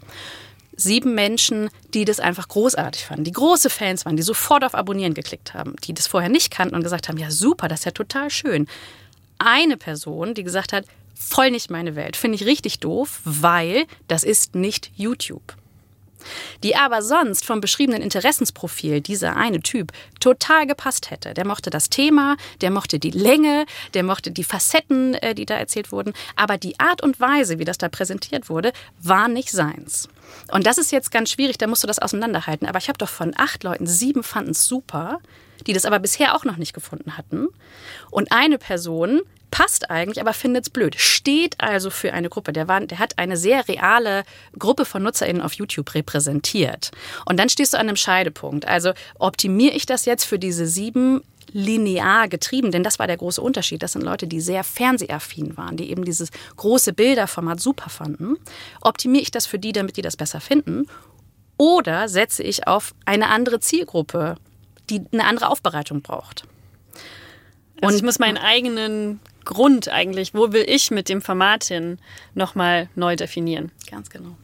sieben 0.77 1.15
Menschen, 1.15 1.71
die 1.95 2.05
das 2.05 2.21
einfach 2.21 2.47
großartig 2.49 3.07
fanden, 3.07 3.25
die 3.25 3.33
große 3.33 3.71
Fans 3.71 4.05
waren, 4.05 4.19
die 4.19 4.23
sofort 4.23 4.63
auf 4.63 4.75
Abonnieren 4.75 5.15
geklickt 5.15 5.55
haben, 5.55 5.75
die 5.85 5.95
das 5.95 6.07
vorher 6.07 6.29
nicht 6.29 6.51
kannten 6.51 6.75
und 6.75 6.83
gesagt 6.83 7.09
haben, 7.09 7.17
ja 7.17 7.31
super, 7.31 7.67
das 7.67 7.81
ist 7.81 7.85
ja 7.87 7.93
total 7.93 8.29
schön. 8.29 8.67
Eine 9.39 9.79
Person, 9.79 10.35
die 10.35 10.45
gesagt 10.45 10.75
hat, 10.75 10.85
voll 11.15 11.51
nicht 11.51 11.71
meine 11.71 11.97
Welt, 11.97 12.15
finde 12.15 12.35
ich 12.35 12.45
richtig 12.45 12.81
doof, 12.81 13.21
weil 13.25 13.87
das 14.07 14.23
ist 14.23 14.55
nicht 14.55 14.91
YouTube 14.97 15.57
die 16.63 16.77
aber 16.77 17.03
sonst 17.03 17.45
vom 17.45 17.61
beschriebenen 17.61 18.03
Interessensprofil 18.03 19.01
dieser 19.01 19.37
eine 19.37 19.61
Typ 19.61 19.93
total 20.21 20.67
gepasst 20.67 21.11
hätte. 21.11 21.35
Der 21.35 21.47
mochte 21.47 21.71
das 21.71 21.91
Thema, 21.91 22.37
der 22.61 22.71
mochte 22.71 22.99
die 22.99 23.11
Länge, 23.11 23.67
der 23.95 24.03
mochte 24.03 24.31
die 24.31 24.45
Facetten, 24.45 25.15
äh, 25.15 25.35
die 25.35 25.47
da 25.47 25.57
erzählt 25.57 25.93
wurden, 25.93 26.13
aber 26.37 26.59
die 26.59 26.79
Art 26.81 27.03
und 27.03 27.21
Weise, 27.21 27.59
wie 27.59 27.65
das 27.65 27.79
da 27.79 27.89
präsentiert 27.89 28.49
wurde, 28.49 28.73
war 29.01 29.29
nicht 29.29 29.51
seins. 29.51 30.09
Und 30.51 30.67
das 30.67 30.79
ist 30.79 30.93
jetzt 30.93 31.11
ganz 31.11 31.31
schwierig, 31.31 31.59
da 31.59 31.67
musst 31.67 31.83
du 31.83 31.87
das 31.87 31.99
auseinanderhalten. 31.99 32.67
Aber 32.69 32.79
ich 32.79 32.89
habe 32.89 32.99
doch 32.99 33.09
von 33.09 33.33
acht 33.37 33.65
Leuten 33.65 33.87
sieben 33.87 34.23
fanden 34.23 34.51
es 34.51 34.67
super, 34.67 35.21
die 35.67 35.73
das 35.73 35.85
aber 35.85 35.99
bisher 35.99 36.35
auch 36.35 36.45
noch 36.45 36.57
nicht 36.57 36.75
gefunden 36.75 37.17
hatten. 37.17 37.49
Und 38.11 38.33
eine 38.33 38.59
Person 38.59 39.23
passt 39.55 39.89
eigentlich, 39.89 40.21
aber 40.21 40.33
findet 40.33 40.65
es 40.65 40.71
blöd. 40.71 40.97
Steht 40.99 41.55
also 41.61 41.89
für 41.89 42.13
eine 42.13 42.29
Gruppe. 42.29 42.53
Der, 42.53 42.67
war, 42.67 42.81
der 42.81 42.99
hat 42.99 43.19
eine 43.19 43.37
sehr 43.37 43.69
reale 43.69 44.25
Gruppe 44.59 44.85
von 44.85 45.03
NutzerInnen 45.05 45.41
auf 45.41 45.53
YouTube 45.53 45.95
repräsentiert. 45.95 46.91
Und 47.25 47.39
dann 47.39 47.49
stehst 47.49 47.73
du 47.73 47.79
an 47.79 47.87
einem 47.89 47.97
Scheidepunkt. 47.97 48.67
Also 48.67 48.93
optimiere 49.17 49.75
ich 49.75 49.87
das 49.87 50.07
jetzt 50.07 50.25
für 50.25 50.41
diese 50.41 50.67
sieben 50.67 51.23
linear 51.55 52.29
getrieben, 52.29 52.73
denn 52.73 52.83
das 52.83 52.99
war 52.99 53.07
der 53.07 53.17
große 53.17 53.41
Unterschied. 53.41 53.83
Das 53.83 53.93
sind 53.93 54.03
Leute, 54.03 54.27
die 54.27 54.41
sehr 54.41 54.65
fernsehaffin 54.65 55.57
waren, 55.57 55.77
die 55.77 55.89
eben 55.89 56.05
dieses 56.05 56.31
große 56.57 56.93
Bilderformat 56.93 57.61
super 57.61 57.89
fanden. 57.89 58.37
Optimiere 58.81 59.23
ich 59.23 59.31
das 59.31 59.47
für 59.47 59.59
die, 59.59 59.73
damit 59.73 59.97
die 59.97 60.03
das 60.03 60.17
besser 60.17 60.41
finden? 60.41 60.89
Oder 61.57 62.09
setze 62.09 62.43
ich 62.43 62.67
auf 62.67 62.93
eine 63.07 63.29
andere 63.29 63.61
Zielgruppe, 63.61 64.35
die 64.91 65.03
eine 65.13 65.27
andere 65.27 65.49
Aufbereitung 65.49 66.03
braucht? 66.03 66.43
Also 67.81 67.87
und 67.87 67.95
ich 67.95 68.03
muss 68.03 68.19
meinen 68.19 68.37
eigenen 68.37 69.21
Grund 69.45 69.89
eigentlich, 69.89 70.35
wo 70.35 70.53
will 70.53 70.65
ich 70.67 70.91
mit 70.91 71.09
dem 71.09 71.23
Format 71.23 71.65
hin, 71.65 71.99
nochmal 72.35 72.89
neu 72.97 73.15
definieren. 73.15 73.71
Ganz 73.89 74.11
genau. 74.11 74.37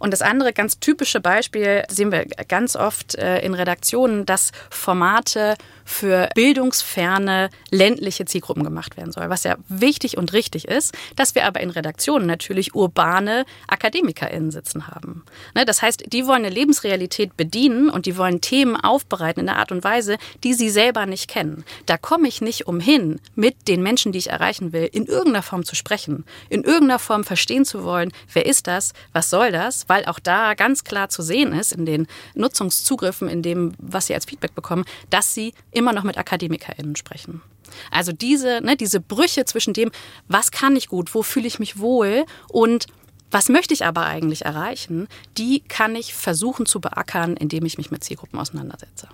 Und 0.00 0.12
das 0.12 0.22
andere 0.22 0.52
ganz 0.54 0.80
typische 0.80 1.20
Beispiel 1.20 1.84
sehen 1.88 2.10
wir 2.10 2.24
ganz 2.48 2.74
oft 2.74 3.14
äh, 3.16 3.40
in 3.40 3.54
Redaktionen, 3.54 4.24
dass 4.26 4.50
Formate 4.70 5.56
für 5.90 6.28
bildungsferne 6.34 7.50
ländliche 7.70 8.24
Zielgruppen 8.24 8.64
gemacht 8.64 8.96
werden 8.96 9.12
soll, 9.12 9.28
was 9.28 9.44
ja 9.44 9.56
wichtig 9.68 10.16
und 10.16 10.32
richtig 10.32 10.68
ist, 10.68 10.94
dass 11.16 11.34
wir 11.34 11.44
aber 11.44 11.60
in 11.60 11.70
Redaktionen 11.70 12.26
natürlich 12.26 12.74
urbane 12.74 13.44
AkademikerInnen 13.66 14.50
sitzen 14.50 14.86
haben. 14.86 15.24
Ne, 15.54 15.64
das 15.64 15.82
heißt, 15.82 16.04
die 16.12 16.26
wollen 16.26 16.44
eine 16.44 16.54
Lebensrealität 16.54 17.36
bedienen 17.36 17.90
und 17.90 18.06
die 18.06 18.16
wollen 18.16 18.40
Themen 18.40 18.76
aufbereiten 18.76 19.40
in 19.40 19.48
einer 19.48 19.58
Art 19.58 19.72
und 19.72 19.84
Weise, 19.84 20.16
die 20.44 20.54
sie 20.54 20.70
selber 20.70 21.06
nicht 21.06 21.28
kennen. 21.28 21.64
Da 21.86 21.96
komme 21.98 22.28
ich 22.28 22.40
nicht 22.40 22.66
umhin, 22.66 23.20
mit 23.34 23.68
den 23.68 23.82
Menschen, 23.82 24.12
die 24.12 24.18
ich 24.18 24.30
erreichen 24.30 24.72
will, 24.72 24.88
in 24.92 25.06
irgendeiner 25.06 25.42
Form 25.42 25.64
zu 25.64 25.74
sprechen, 25.74 26.24
in 26.48 26.62
irgendeiner 26.62 26.98
Form 26.98 27.24
verstehen 27.24 27.64
zu 27.64 27.84
wollen, 27.84 28.12
wer 28.32 28.46
ist 28.46 28.66
das, 28.66 28.92
was 29.12 29.28
soll 29.28 29.50
das, 29.52 29.88
weil 29.88 30.04
auch 30.06 30.20
da 30.20 30.54
ganz 30.54 30.84
klar 30.84 31.08
zu 31.08 31.22
sehen 31.22 31.52
ist 31.52 31.72
in 31.72 31.84
den 31.84 32.06
Nutzungszugriffen, 32.34 33.28
in 33.28 33.42
dem, 33.42 33.72
was 33.78 34.06
sie 34.06 34.14
als 34.14 34.24
Feedback 34.24 34.54
bekommen, 34.54 34.84
dass 35.10 35.34
sie 35.34 35.52
immer 35.80 35.92
noch 35.92 36.04
mit 36.04 36.18
AkademikerInnen 36.18 36.94
sprechen. 36.94 37.42
Also 37.90 38.12
diese, 38.12 38.60
ne, 38.62 38.76
diese 38.76 39.00
Brüche 39.00 39.44
zwischen 39.44 39.72
dem, 39.72 39.90
was 40.28 40.50
kann 40.50 40.76
ich 40.76 40.88
gut, 40.88 41.14
wo 41.14 41.22
fühle 41.22 41.46
ich 41.48 41.58
mich 41.58 41.78
wohl 41.78 42.24
und 42.48 42.86
was 43.30 43.48
möchte 43.48 43.74
ich 43.74 43.84
aber 43.84 44.06
eigentlich 44.06 44.44
erreichen, 44.44 45.08
die 45.38 45.60
kann 45.60 45.94
ich 45.94 46.14
versuchen 46.14 46.66
zu 46.66 46.80
beackern, 46.80 47.36
indem 47.36 47.64
ich 47.64 47.78
mich 47.78 47.90
mit 47.90 48.04
Zielgruppen 48.04 48.38
auseinandersetze. 48.38 49.08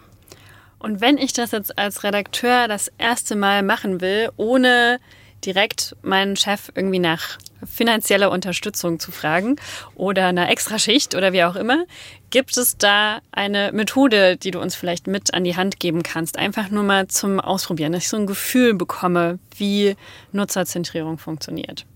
Und 0.79 1.01
wenn 1.01 1.19
ich 1.19 1.33
das 1.33 1.53
jetzt 1.53 1.79
als 1.79 2.03
Redakteur 2.03 2.69
das 2.69 2.91
erste 2.99 3.37
Mal 3.37 3.63
machen 3.63 4.01
will, 4.01 4.31
ohne 4.37 5.01
direkt 5.45 5.97
meinen 6.03 6.37
Chef 6.37 6.71
irgendwie 6.75 6.99
nach 6.99 7.39
finanzieller 7.65 8.31
Unterstützung 8.31 8.99
zu 8.99 9.13
fragen 9.13 9.57
oder 9.95 10.27
einer 10.27 10.51
Extraschicht 10.51 11.15
oder 11.15 11.33
wie 11.33 11.45
auch 11.45 11.57
immer. 11.57 11.85
Gibt 12.31 12.57
es 12.57 12.77
da 12.77 13.21
eine 13.33 13.71
Methode, 13.73 14.37
die 14.37 14.51
du 14.51 14.61
uns 14.61 14.75
vielleicht 14.75 15.07
mit 15.07 15.33
an 15.33 15.45
die 15.45 15.57
Hand 15.57 15.81
geben 15.81 16.03
kannst? 16.03 16.39
Einfach 16.39 16.71
nur 16.71 16.83
mal 16.83 17.09
zum 17.09 17.41
Ausprobieren, 17.41 17.93
dass 17.93 18.05
ich 18.05 18.09
so 18.09 18.17
ein 18.17 18.27
Gefühl 18.27 18.75
bekomme, 18.75 19.39
wie 19.57 19.97
Nutzerzentrierung 20.33 21.19
funktioniert. 21.19 21.87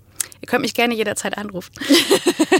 Ihr 0.40 0.49
könnt 0.49 0.62
mich 0.62 0.75
gerne 0.75 0.95
jederzeit 0.95 1.37
anrufen. 1.37 1.73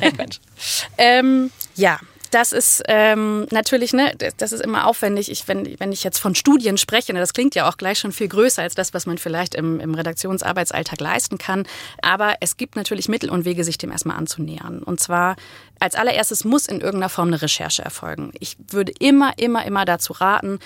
ähm, 0.99 1.51
ja, 1.77 1.99
das 2.31 2.53
ist 2.53 2.83
ähm, 2.87 3.47
natürlich, 3.51 3.93
ne, 3.93 4.15
das 4.37 4.53
ist 4.53 4.61
immer 4.61 4.87
aufwendig. 4.87 5.31
Ich, 5.31 5.49
wenn, 5.49 5.79
wenn 5.81 5.93
ich 5.93 6.05
jetzt 6.05 6.19
von 6.19 6.35
Studien 6.35 6.79
spreche, 6.79 7.13
ne, 7.13 7.19
das 7.19 7.33
klingt 7.33 7.55
ja 7.55 7.69
auch 7.69 7.77
gleich 7.77 7.99
schon 7.99 8.13
viel 8.13 8.29
größer 8.29 8.63
als 8.63 8.75
das, 8.75 8.95
was 8.95 9.07
man 9.07 9.19
vielleicht 9.19 9.55
im, 9.55 9.81
im 9.81 9.95
Redaktionsarbeitsalltag 9.95 11.01
leisten 11.01 11.39
kann. 11.39 11.67
Aber 12.03 12.35
es 12.41 12.57
gibt 12.57 12.77
natürlich 12.77 13.09
Mittel 13.09 13.31
und 13.31 13.45
Wege, 13.45 13.65
sich 13.65 13.79
dem 13.79 13.91
erstmal 13.91 14.17
anzunähern. 14.17 14.83
Und 14.83 15.01
zwar 15.01 15.37
als 15.81 15.95
allererstes 15.95 16.45
muss 16.45 16.67
in 16.67 16.81
irgendeiner 16.81 17.09
Form 17.09 17.29
eine 17.29 17.43
Recherche 17.43 17.83
erfolgen. 17.83 18.33
Ich 18.39 18.57
würde 18.69 18.93
immer, 18.99 19.33
immer, 19.39 19.65
immer 19.65 19.85
dazu 19.85 20.13
raten, 20.13 20.59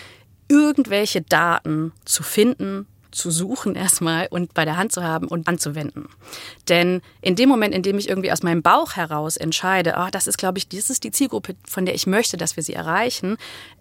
irgendwelche 0.49 1.23
Daten 1.23 1.93
zu 2.05 2.23
finden, 2.23 2.87
zu 3.15 3.31
suchen 3.31 3.75
erstmal 3.75 4.27
und 4.29 4.55
bei 4.55 4.65
der 4.65 4.77
Hand 4.77 4.93
zu 4.93 5.03
haben 5.03 5.29
und 5.29 5.49
anzuwenden. 5.49 6.09
Denn 6.69 7.01
in 7.21 7.37
dem 7.37 7.49
Moment, 7.49 7.75
in 7.75 7.83
dem 7.83 7.99
ich 7.99 8.09
irgendwie 8.09 8.33
aus 8.33 8.43
meinem 8.43 8.63
Bauch 8.63 8.97
heraus 8.97 9.37
entscheide, 9.37 9.95
oh, 9.99 10.09
das 10.11 10.27
ist, 10.27 10.37
glaube 10.37 10.59
ich, 10.59 10.69
das 10.69 10.91
ist 10.91 11.05
die 11.05 11.11
Zielgruppe, 11.11 11.55
von 11.67 11.87
der 11.87 11.95
ich 11.95 12.07
möchte, 12.07 12.37
dass 12.37 12.57
wir 12.57 12.63
sie 12.63 12.75
erreichen, 12.75 13.37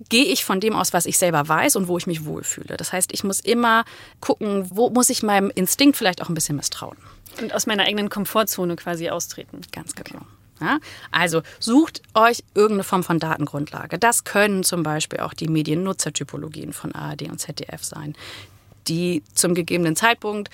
gehe 0.10 0.26
ich 0.26 0.46
von 0.46 0.60
dem 0.60 0.76
aus, 0.76 0.94
was 0.94 1.06
ich 1.06 1.18
selber 1.18 1.48
weiß 1.48 1.76
und 1.76 1.88
wo 1.88 1.98
ich 1.98 2.08
mich 2.08 2.26
wohlfühle. 2.26 2.78
Das 2.78 2.94
heißt, 2.94 3.12
ich 3.14 3.24
muss 3.24 3.40
immer 3.40 3.84
gucken, 4.22 4.68
wo 4.70 4.90
muss 4.90 5.10
ich 5.10 5.24
meinem 5.24 5.52
Instinkt 5.54 5.98
vielleicht 5.98 6.22
auch 6.22 6.30
ein 6.30 6.36
bisschen 6.36 6.56
misstrauen. 6.56 6.98
Und 7.42 7.54
aus 7.54 7.66
meiner 7.66 7.84
eigenen 7.84 8.10
Komfortzone 8.10 8.76
quasi 8.76 9.10
austreten. 9.10 9.62
Ganz 9.72 9.96
genau. 9.96 10.22
Ja? 10.62 10.80
Also 11.12 11.42
sucht 11.60 12.02
euch 12.14 12.44
irgendeine 12.54 12.84
Form 12.84 13.04
von 13.04 13.20
Datengrundlage. 13.20 13.98
Das 13.98 14.24
können 14.24 14.64
zum 14.64 14.84
Beispiel 14.84 15.20
auch 15.20 15.34
die 15.34 15.48
Mediennutzertypologien 15.48 16.74
von 16.74 16.94
ARD 16.94 17.24
und 17.24 17.40
ZDF 17.40 17.84
sein 17.84 18.16
die 18.88 19.24
zum 19.34 19.54
gegebenen 19.54 19.96
Zeitpunkt 19.96 20.50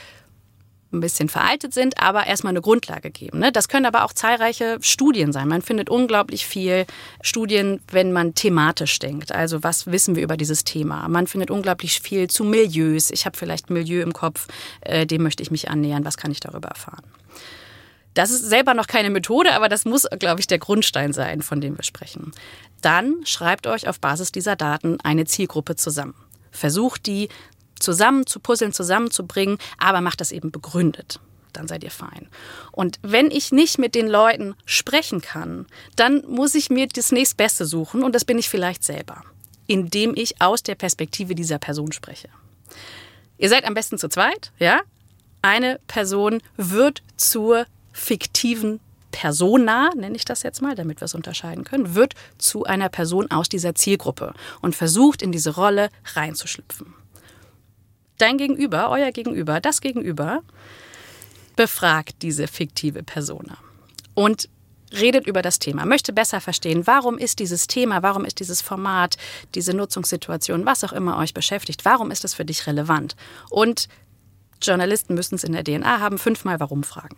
ein 0.91 0.99
bisschen 1.01 1.29
veraltet 1.29 1.73
sind, 1.73 2.01
aber 2.01 2.25
erstmal 2.25 2.51
eine 2.51 2.61
Grundlage 2.61 3.11
geben. 3.11 3.39
Ne? 3.39 3.51
Das 3.51 3.67
können 3.67 3.85
aber 3.85 4.03
auch 4.03 4.13
zahlreiche 4.13 4.79
Studien 4.81 5.31
sein. 5.31 5.47
Man 5.47 5.61
findet 5.61 5.89
unglaublich 5.89 6.45
viel 6.45 6.85
Studien, 7.21 7.79
wenn 7.91 8.11
man 8.11 8.33
thematisch 8.33 8.97
denkt. 8.97 9.31
Also 9.31 9.63
was 9.63 9.87
wissen 9.87 10.15
wir 10.15 10.23
über 10.23 10.37
dieses 10.37 10.63
Thema? 10.63 11.07
Man 11.07 11.27
findet 11.27 11.51
unglaublich 11.51 12.01
viel 12.01 12.27
zu 12.27 12.43
Milieus. 12.43 13.11
Ich 13.11 13.25
habe 13.25 13.37
vielleicht 13.37 13.69
ein 13.69 13.73
Milieu 13.73 14.01
im 14.01 14.13
Kopf, 14.13 14.47
äh, 14.81 15.05
dem 15.05 15.21
möchte 15.21 15.43
ich 15.43 15.51
mich 15.51 15.69
annähern. 15.69 16.05
Was 16.05 16.17
kann 16.17 16.31
ich 16.31 16.39
darüber 16.39 16.69
erfahren? 16.69 17.03
Das 18.15 18.31
ist 18.31 18.49
selber 18.49 18.73
noch 18.73 18.87
keine 18.87 19.11
Methode, 19.11 19.53
aber 19.53 19.69
das 19.69 19.85
muss, 19.85 20.07
glaube 20.17 20.39
ich, 20.41 20.47
der 20.47 20.57
Grundstein 20.57 21.13
sein, 21.13 21.41
von 21.43 21.61
dem 21.61 21.77
wir 21.77 21.83
sprechen. 21.83 22.31
Dann 22.81 23.17
schreibt 23.25 23.67
euch 23.67 23.87
auf 23.87 23.99
Basis 23.99 24.31
dieser 24.31 24.55
Daten 24.55 24.97
eine 25.01 25.25
Zielgruppe 25.25 25.75
zusammen. 25.75 26.15
Versucht 26.51 27.05
die 27.05 27.29
zusammen 27.79 28.25
zu 28.25 28.39
puzzeln, 28.39 28.73
zusammenzubringen, 28.73 29.57
aber 29.77 30.01
macht 30.01 30.21
das 30.21 30.31
eben 30.31 30.51
begründet. 30.51 31.19
Dann 31.53 31.67
seid 31.67 31.83
ihr 31.83 31.91
fein. 31.91 32.27
Und 32.71 32.99
wenn 33.01 33.31
ich 33.31 33.51
nicht 33.51 33.79
mit 33.79 33.95
den 33.95 34.07
Leuten 34.07 34.55
sprechen 34.65 35.21
kann, 35.21 35.65
dann 35.95 36.23
muss 36.27 36.55
ich 36.55 36.69
mir 36.69 36.87
das 36.87 37.11
nächstbeste 37.11 37.65
suchen 37.65 38.03
und 38.03 38.13
das 38.13 38.25
bin 38.25 38.37
ich 38.37 38.49
vielleicht 38.49 38.83
selber, 38.83 39.23
indem 39.67 40.13
ich 40.15 40.41
aus 40.41 40.63
der 40.63 40.75
Perspektive 40.75 41.35
dieser 41.35 41.57
Person 41.57 41.91
spreche. 41.91 42.29
Ihr 43.37 43.49
seid 43.49 43.65
am 43.65 43.73
besten 43.73 43.97
zu 43.97 44.09
zweit, 44.09 44.51
ja? 44.59 44.81
Eine 45.41 45.79
Person 45.87 46.41
wird 46.57 47.01
zur 47.15 47.65
fiktiven 47.93 48.79
Persona, 49.11 49.89
nenne 49.95 50.15
ich 50.15 50.25
das 50.25 50.43
jetzt 50.43 50.61
mal, 50.61 50.75
damit 50.75 51.01
wir 51.01 51.05
es 51.05 51.15
unterscheiden 51.15 51.63
können, 51.63 51.95
wird 51.95 52.13
zu 52.37 52.65
einer 52.65 52.89
Person 52.89 53.31
aus 53.31 53.49
dieser 53.49 53.73
Zielgruppe 53.73 54.33
und 54.61 54.75
versucht 54.75 55.21
in 55.21 55.31
diese 55.31 55.55
Rolle 55.55 55.89
reinzuschlüpfen 56.13 56.98
dein 58.21 58.37
Gegenüber, 58.37 58.89
euer 58.89 59.11
Gegenüber, 59.11 59.59
das 59.59 59.81
Gegenüber, 59.81 60.43
befragt 61.55 62.21
diese 62.21 62.47
fiktive 62.47 63.03
Persona 63.03 63.57
und 64.13 64.47
redet 64.93 65.27
über 65.27 65.41
das 65.41 65.59
Thema, 65.59 65.85
möchte 65.85 66.13
besser 66.13 66.41
verstehen, 66.41 66.87
warum 66.87 67.17
ist 67.17 67.39
dieses 67.39 67.67
Thema, 67.67 68.01
warum 68.01 68.25
ist 68.25 68.39
dieses 68.39 68.61
Format, 68.61 69.17
diese 69.55 69.73
Nutzungssituation, 69.73 70.65
was 70.65 70.83
auch 70.83 70.93
immer 70.93 71.17
euch 71.17 71.33
beschäftigt, 71.33 71.85
warum 71.85 72.11
ist 72.11 72.25
es 72.25 72.33
für 72.33 72.45
dich 72.45 72.65
relevant? 72.65 73.15
Und 73.49 73.87
Journalisten 74.61 75.13
müssen 75.13 75.35
es 75.35 75.43
in 75.43 75.53
der 75.53 75.63
DNA 75.63 75.99
haben, 75.99 76.17
fünfmal 76.17 76.59
warum 76.59 76.83
fragen. 76.83 77.17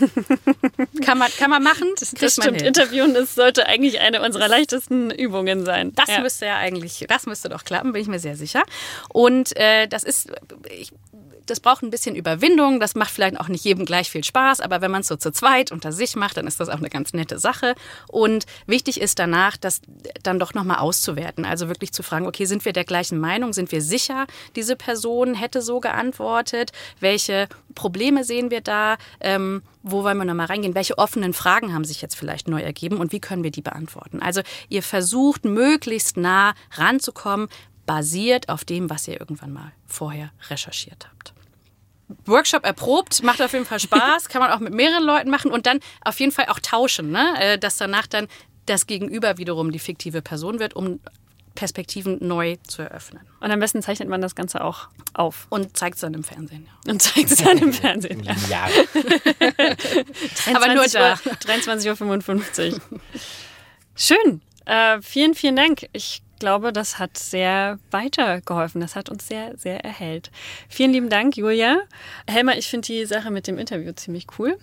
kann, 1.04 1.18
man, 1.18 1.30
kann 1.38 1.50
man 1.50 1.62
machen. 1.62 1.88
Das, 1.98 2.12
das 2.12 2.32
stimmt. 2.34 2.58
Hin. 2.58 2.66
Interviewen 2.66 3.14
ist, 3.14 3.34
sollte 3.34 3.66
eigentlich 3.66 4.00
eine 4.00 4.22
unserer 4.22 4.48
leichtesten 4.48 5.10
Übungen 5.10 5.64
sein. 5.64 5.92
Das 5.94 6.08
ja. 6.08 6.20
müsste 6.20 6.46
ja 6.46 6.56
eigentlich, 6.56 7.04
das 7.08 7.26
müsste 7.26 7.48
doch 7.48 7.64
klappen, 7.64 7.92
bin 7.92 8.02
ich 8.02 8.08
mir 8.08 8.18
sehr 8.18 8.36
sicher. 8.36 8.62
Und 9.08 9.56
äh, 9.56 9.86
das 9.88 10.04
ist, 10.04 10.30
ich 10.70 10.92
das 11.46 11.60
braucht 11.60 11.82
ein 11.82 11.90
bisschen 11.90 12.14
Überwindung. 12.14 12.80
Das 12.80 12.94
macht 12.94 13.10
vielleicht 13.10 13.38
auch 13.40 13.48
nicht 13.48 13.64
jedem 13.64 13.84
gleich 13.84 14.10
viel 14.10 14.24
Spaß, 14.24 14.60
aber 14.60 14.80
wenn 14.80 14.90
man 14.90 15.00
es 15.00 15.08
so 15.08 15.16
zu 15.16 15.32
zweit 15.32 15.72
unter 15.72 15.92
sich 15.92 16.16
macht, 16.16 16.36
dann 16.36 16.46
ist 16.46 16.60
das 16.60 16.68
auch 16.68 16.78
eine 16.78 16.90
ganz 16.90 17.12
nette 17.12 17.38
Sache. 17.38 17.74
Und 18.08 18.46
wichtig 18.66 19.00
ist 19.00 19.18
danach, 19.18 19.56
das 19.56 19.80
dann 20.22 20.38
doch 20.38 20.54
nochmal 20.54 20.78
auszuwerten. 20.78 21.44
Also 21.44 21.68
wirklich 21.68 21.92
zu 21.92 22.02
fragen, 22.02 22.26
okay, 22.26 22.44
sind 22.44 22.64
wir 22.64 22.72
der 22.72 22.84
gleichen 22.84 23.18
Meinung? 23.18 23.52
Sind 23.52 23.72
wir 23.72 23.82
sicher, 23.82 24.26
diese 24.54 24.76
Person 24.76 25.34
hätte 25.34 25.62
so 25.62 25.80
geantwortet? 25.80 26.72
Welche 27.00 27.48
Probleme 27.74 28.24
sehen 28.24 28.50
wir 28.50 28.60
da? 28.60 28.96
Ähm, 29.20 29.62
wo 29.82 30.02
wollen 30.02 30.18
wir 30.18 30.24
nochmal 30.24 30.46
reingehen? 30.46 30.74
Welche 30.74 30.98
offenen 30.98 31.32
Fragen 31.32 31.72
haben 31.72 31.84
sich 31.84 32.02
jetzt 32.02 32.16
vielleicht 32.16 32.48
neu 32.48 32.60
ergeben 32.60 32.96
und 32.98 33.12
wie 33.12 33.20
können 33.20 33.44
wir 33.44 33.52
die 33.52 33.62
beantworten? 33.62 34.20
Also 34.20 34.42
ihr 34.68 34.82
versucht 34.82 35.44
möglichst 35.44 36.16
nah 36.16 36.54
ranzukommen, 36.72 37.48
basiert 37.86 38.48
auf 38.48 38.64
dem, 38.64 38.90
was 38.90 39.06
ihr 39.06 39.20
irgendwann 39.20 39.52
mal 39.52 39.72
vorher 39.86 40.32
recherchiert 40.50 41.08
habt. 41.08 41.35
Workshop 42.26 42.64
erprobt, 42.64 43.22
macht 43.22 43.42
auf 43.42 43.52
jeden 43.52 43.66
Fall 43.66 43.80
Spaß, 43.86 44.28
kann 44.28 44.40
man 44.40 44.50
auch 44.50 44.60
mit 44.60 44.72
mehreren 44.72 45.04
Leuten 45.04 45.30
machen 45.30 45.50
und 45.50 45.66
dann 45.66 45.80
auf 46.02 46.20
jeden 46.20 46.32
Fall 46.32 46.46
auch 46.48 46.60
tauschen, 46.60 47.10
ne? 47.10 47.34
Äh, 47.38 47.58
dass 47.58 47.76
danach 47.76 48.06
dann 48.06 48.28
das 48.66 48.86
Gegenüber 48.86 49.38
wiederum 49.38 49.70
die 49.72 49.78
fiktive 49.78 50.22
Person 50.22 50.58
wird, 50.58 50.74
um 50.74 51.00
Perspektiven 51.56 52.18
neu 52.20 52.56
zu 52.66 52.82
eröffnen. 52.82 53.22
Und 53.40 53.50
am 53.50 53.58
besten 53.58 53.82
zeichnet 53.82 54.08
man 54.08 54.20
das 54.20 54.36
Ganze 54.36 54.62
auch 54.62 54.88
auf. 55.14 55.46
Und 55.48 55.76
zeigt 55.76 55.96
es 55.96 56.02
dann 56.02 56.14
im 56.14 56.22
Fernsehen. 56.22 56.68
Ja. 56.84 56.92
Und 56.92 57.02
zeigt 57.02 57.32
es 57.32 57.42
dann 57.42 57.58
im 57.58 57.72
Fernsehen. 57.72 58.22
Ja. 58.22 58.68
Aber 60.54 60.74
nur 60.74 60.86
da. 60.86 61.14
23.55 61.14 62.74
Uhr. 62.74 62.80
Schön. 63.96 64.42
Äh, 64.66 65.00
vielen, 65.00 65.34
vielen 65.34 65.56
Dank. 65.56 65.88
Ich 65.92 66.22
glaube, 66.38 66.72
das 66.72 66.98
hat 66.98 67.18
sehr 67.18 67.78
weitergeholfen. 67.90 68.80
Das 68.80 68.96
hat 68.96 69.08
uns 69.08 69.26
sehr, 69.26 69.56
sehr 69.56 69.84
erhellt. 69.84 70.30
Vielen 70.68 70.92
lieben 70.92 71.08
Dank, 71.08 71.36
Julia. 71.36 71.78
Helmer, 72.28 72.56
ich 72.56 72.68
finde 72.68 72.86
die 72.86 73.04
Sache 73.06 73.30
mit 73.30 73.46
dem 73.46 73.58
Interview 73.58 73.92
ziemlich 73.92 74.26
cool. 74.38 74.56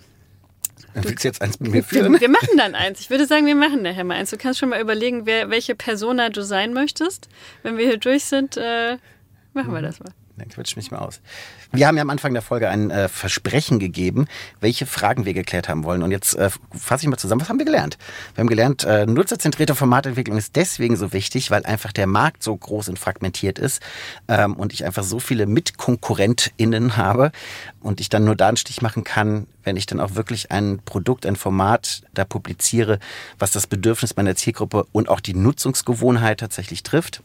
Du 0.94 1.04
willst 1.04 1.24
jetzt 1.24 1.42
eins 1.42 1.60
mit 1.60 1.72
mir 1.72 1.82
führen? 1.84 2.20
Wir 2.20 2.28
machen 2.28 2.56
dann 2.56 2.74
eins. 2.74 3.00
Ich 3.00 3.10
würde 3.10 3.26
sagen, 3.26 3.46
wir 3.46 3.54
machen 3.54 3.82
nachher 3.82 4.04
mal 4.04 4.14
eins. 4.14 4.30
Du 4.30 4.36
kannst 4.36 4.58
schon 4.58 4.68
mal 4.68 4.80
überlegen, 4.80 5.26
wer, 5.26 5.50
welche 5.50 5.74
Persona 5.74 6.30
du 6.30 6.42
sein 6.42 6.72
möchtest. 6.72 7.28
Wenn 7.62 7.76
wir 7.76 7.86
hier 7.86 7.98
durch 7.98 8.24
sind, 8.24 8.56
äh, 8.56 8.98
machen 9.52 9.72
wir 9.72 9.82
das 9.82 10.00
mal. 10.00 10.12
Dann 10.36 10.48
quatsch 10.48 10.74
mich 10.74 10.90
mal 10.90 10.98
aus. 10.98 11.20
Wir 11.70 11.86
haben 11.86 11.96
ja 11.96 12.02
am 12.02 12.10
Anfang 12.10 12.32
der 12.32 12.42
Folge 12.42 12.68
ein 12.68 12.90
äh, 12.90 13.08
Versprechen 13.08 13.78
gegeben, 13.78 14.26
welche 14.60 14.84
Fragen 14.84 15.26
wir 15.26 15.32
geklärt 15.32 15.68
haben 15.68 15.84
wollen. 15.84 16.02
Und 16.02 16.10
jetzt 16.10 16.34
äh, 16.34 16.50
fasse 16.72 17.04
ich 17.04 17.08
mal 17.08 17.16
zusammen, 17.16 17.40
was 17.40 17.48
haben 17.48 17.58
wir 17.58 17.64
gelernt? 17.64 17.98
Wir 18.34 18.42
haben 18.42 18.48
gelernt, 18.48 18.82
äh, 18.82 19.06
nutzerzentrierte 19.06 19.76
Formatentwicklung 19.76 20.36
ist 20.36 20.56
deswegen 20.56 20.96
so 20.96 21.12
wichtig, 21.12 21.52
weil 21.52 21.64
einfach 21.64 21.92
der 21.92 22.08
Markt 22.08 22.42
so 22.42 22.56
groß 22.56 22.88
und 22.88 22.98
fragmentiert 22.98 23.60
ist 23.60 23.80
ähm, 24.26 24.54
und 24.54 24.72
ich 24.72 24.84
einfach 24.84 25.04
so 25.04 25.20
viele 25.20 25.46
MitkonkurrentInnen 25.46 26.96
habe 26.96 27.30
und 27.80 28.00
ich 28.00 28.08
dann 28.08 28.24
nur 28.24 28.34
da 28.34 28.48
einen 28.48 28.56
Stich 28.56 28.82
machen 28.82 29.04
kann, 29.04 29.46
wenn 29.62 29.76
ich 29.76 29.86
dann 29.86 30.00
auch 30.00 30.16
wirklich 30.16 30.50
ein 30.50 30.80
Produkt, 30.84 31.26
ein 31.26 31.36
Format 31.36 32.02
da 32.12 32.24
publiziere, 32.24 32.98
was 33.38 33.52
das 33.52 33.68
Bedürfnis 33.68 34.16
meiner 34.16 34.34
Zielgruppe 34.34 34.86
und 34.90 35.08
auch 35.08 35.20
die 35.20 35.34
Nutzungsgewohnheit 35.34 36.40
tatsächlich 36.40 36.82
trifft. 36.82 37.22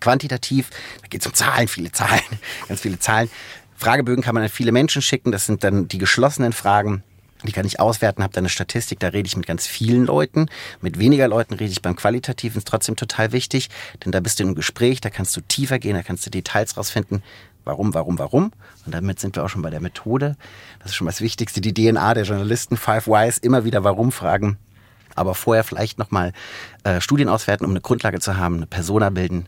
Quantitativ, 0.00 0.70
da 1.02 1.08
geht 1.08 1.20
es 1.20 1.26
um 1.26 1.34
Zahlen, 1.34 1.68
viele 1.68 1.92
Zahlen, 1.92 2.22
ganz 2.68 2.80
viele 2.80 2.98
Zahlen. 2.98 3.30
Fragebögen 3.76 4.24
kann 4.24 4.34
man 4.34 4.42
an 4.44 4.48
viele 4.48 4.72
Menschen 4.72 5.02
schicken, 5.02 5.32
das 5.32 5.46
sind 5.46 5.62
dann 5.64 5.88
die 5.88 5.98
geschlossenen 5.98 6.52
Fragen. 6.52 7.02
Die 7.44 7.52
kann 7.52 7.64
ich 7.64 7.78
auswerten, 7.78 8.24
habe 8.24 8.32
dann 8.32 8.42
eine 8.42 8.48
Statistik, 8.48 8.98
da 8.98 9.08
rede 9.08 9.28
ich 9.28 9.36
mit 9.36 9.46
ganz 9.46 9.64
vielen 9.64 10.04
Leuten. 10.04 10.46
Mit 10.80 10.98
weniger 10.98 11.28
Leuten 11.28 11.54
rede 11.54 11.70
ich 11.70 11.82
beim 11.82 11.94
Qualitativen, 11.94 12.58
ist 12.58 12.66
trotzdem 12.66 12.96
total 12.96 13.30
wichtig, 13.30 13.68
denn 14.04 14.10
da 14.10 14.18
bist 14.18 14.40
du 14.40 14.42
im 14.42 14.56
Gespräch, 14.56 15.00
da 15.00 15.10
kannst 15.10 15.36
du 15.36 15.40
tiefer 15.42 15.78
gehen, 15.78 15.94
da 15.94 16.02
kannst 16.02 16.26
du 16.26 16.30
Details 16.30 16.76
rausfinden. 16.76 17.22
Warum, 17.64 17.94
warum, 17.94 18.18
warum? 18.18 18.52
Und 18.86 18.94
damit 18.94 19.20
sind 19.20 19.36
wir 19.36 19.44
auch 19.44 19.48
schon 19.48 19.62
bei 19.62 19.70
der 19.70 19.80
Methode. 19.80 20.36
Das 20.80 20.90
ist 20.90 20.96
schon 20.96 21.06
das 21.06 21.20
Wichtigste, 21.20 21.60
die 21.60 21.74
DNA 21.74 22.14
der 22.14 22.24
Journalisten, 22.24 22.76
Five 22.76 23.06
Whys, 23.06 23.38
immer 23.38 23.64
wieder 23.64 23.84
Warum 23.84 24.10
fragen. 24.10 24.56
Aber 25.14 25.34
vorher 25.34 25.64
vielleicht 25.64 25.98
nochmal 25.98 26.32
äh, 26.84 27.00
Studien 27.00 27.28
auswerten, 27.28 27.64
um 27.64 27.70
eine 27.70 27.80
Grundlage 27.80 28.20
zu 28.20 28.36
haben, 28.36 28.56
eine 28.56 28.66
Persona 28.66 29.10
bilden 29.10 29.46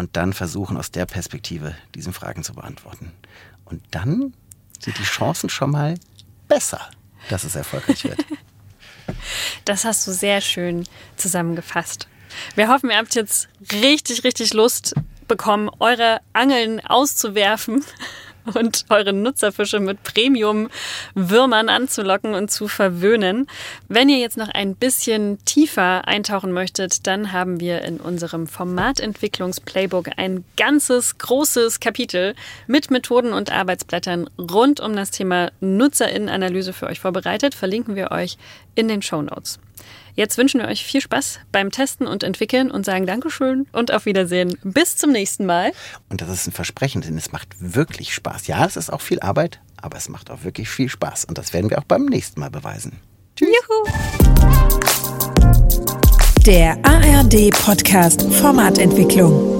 und 0.00 0.16
dann 0.16 0.32
versuchen, 0.32 0.78
aus 0.78 0.90
der 0.90 1.04
Perspektive 1.04 1.74
diese 1.94 2.10
Fragen 2.14 2.42
zu 2.42 2.54
beantworten. 2.54 3.12
Und 3.66 3.82
dann 3.90 4.32
sind 4.78 4.98
die 4.98 5.02
Chancen 5.02 5.50
schon 5.50 5.72
mal 5.72 5.94
besser, 6.48 6.80
dass 7.28 7.44
es 7.44 7.54
erfolgreich 7.54 8.04
wird. 8.04 8.18
Das 9.64 9.84
hast 9.84 10.06
du 10.06 10.12
sehr 10.12 10.40
schön 10.40 10.84
zusammengefasst. 11.16 12.06
Wir 12.54 12.68
hoffen, 12.68 12.90
ihr 12.90 12.96
habt 12.96 13.16
jetzt 13.16 13.48
richtig, 13.72 14.22
richtig 14.22 14.54
Lust 14.54 14.94
bekommen, 15.26 15.68
eure 15.80 16.20
Angeln 16.32 16.78
auszuwerfen 16.86 17.84
und 18.54 18.84
eure 18.88 19.12
Nutzerfische 19.12 19.80
mit 19.80 20.02
Premium-Würmern 20.02 21.68
anzulocken 21.68 22.34
und 22.34 22.50
zu 22.50 22.68
verwöhnen. 22.68 23.46
Wenn 23.88 24.08
ihr 24.08 24.18
jetzt 24.18 24.36
noch 24.36 24.48
ein 24.48 24.74
bisschen 24.74 25.38
tiefer 25.44 26.06
eintauchen 26.06 26.52
möchtet, 26.52 27.06
dann 27.06 27.32
haben 27.32 27.60
wir 27.60 27.82
in 27.82 27.98
unserem 27.98 28.46
Formatentwicklungs-Playbook 28.46 30.10
ein 30.16 30.44
ganzes 30.56 31.18
großes 31.18 31.80
Kapitel 31.80 32.34
mit 32.66 32.90
Methoden 32.90 33.32
und 33.32 33.52
Arbeitsblättern 33.52 34.28
rund 34.38 34.80
um 34.80 34.94
das 34.96 35.10
Thema 35.10 35.50
Nutzerinnenanalyse 35.60 36.72
für 36.72 36.86
euch 36.86 37.00
vorbereitet. 37.00 37.54
Verlinken 37.54 37.96
wir 37.96 38.10
euch 38.10 38.38
in 38.74 38.88
den 38.88 39.02
Show 39.02 39.22
Notes. 39.22 39.58
Jetzt 40.14 40.38
wünschen 40.38 40.60
wir 40.60 40.68
euch 40.68 40.84
viel 40.84 41.00
Spaß 41.00 41.40
beim 41.52 41.70
Testen 41.70 42.06
und 42.06 42.22
Entwickeln 42.22 42.70
und 42.70 42.84
sagen 42.84 43.06
Dankeschön 43.06 43.66
und 43.72 43.92
auf 43.92 44.06
Wiedersehen. 44.06 44.58
Bis 44.62 44.96
zum 44.96 45.12
nächsten 45.12 45.46
Mal. 45.46 45.72
Und 46.08 46.20
das 46.20 46.28
ist 46.28 46.46
ein 46.46 46.52
Versprechen, 46.52 47.00
denn 47.02 47.16
es 47.16 47.32
macht 47.32 47.48
wirklich 47.58 48.14
Spaß. 48.14 48.46
Ja, 48.46 48.64
es 48.64 48.76
ist 48.76 48.92
auch 48.92 49.00
viel 49.00 49.20
Arbeit, 49.20 49.60
aber 49.80 49.96
es 49.96 50.08
macht 50.08 50.30
auch 50.30 50.44
wirklich 50.44 50.68
viel 50.68 50.88
Spaß. 50.88 51.24
Und 51.24 51.38
das 51.38 51.52
werden 51.52 51.70
wir 51.70 51.78
auch 51.78 51.84
beim 51.84 52.06
nächsten 52.06 52.40
Mal 52.40 52.50
beweisen. 52.50 53.00
Tschüss. 53.36 53.48
Juhu. 53.48 53.84
Der 56.46 56.78
ARD 56.84 57.50
Podcast 57.50 58.22
Formatentwicklung. 58.32 59.59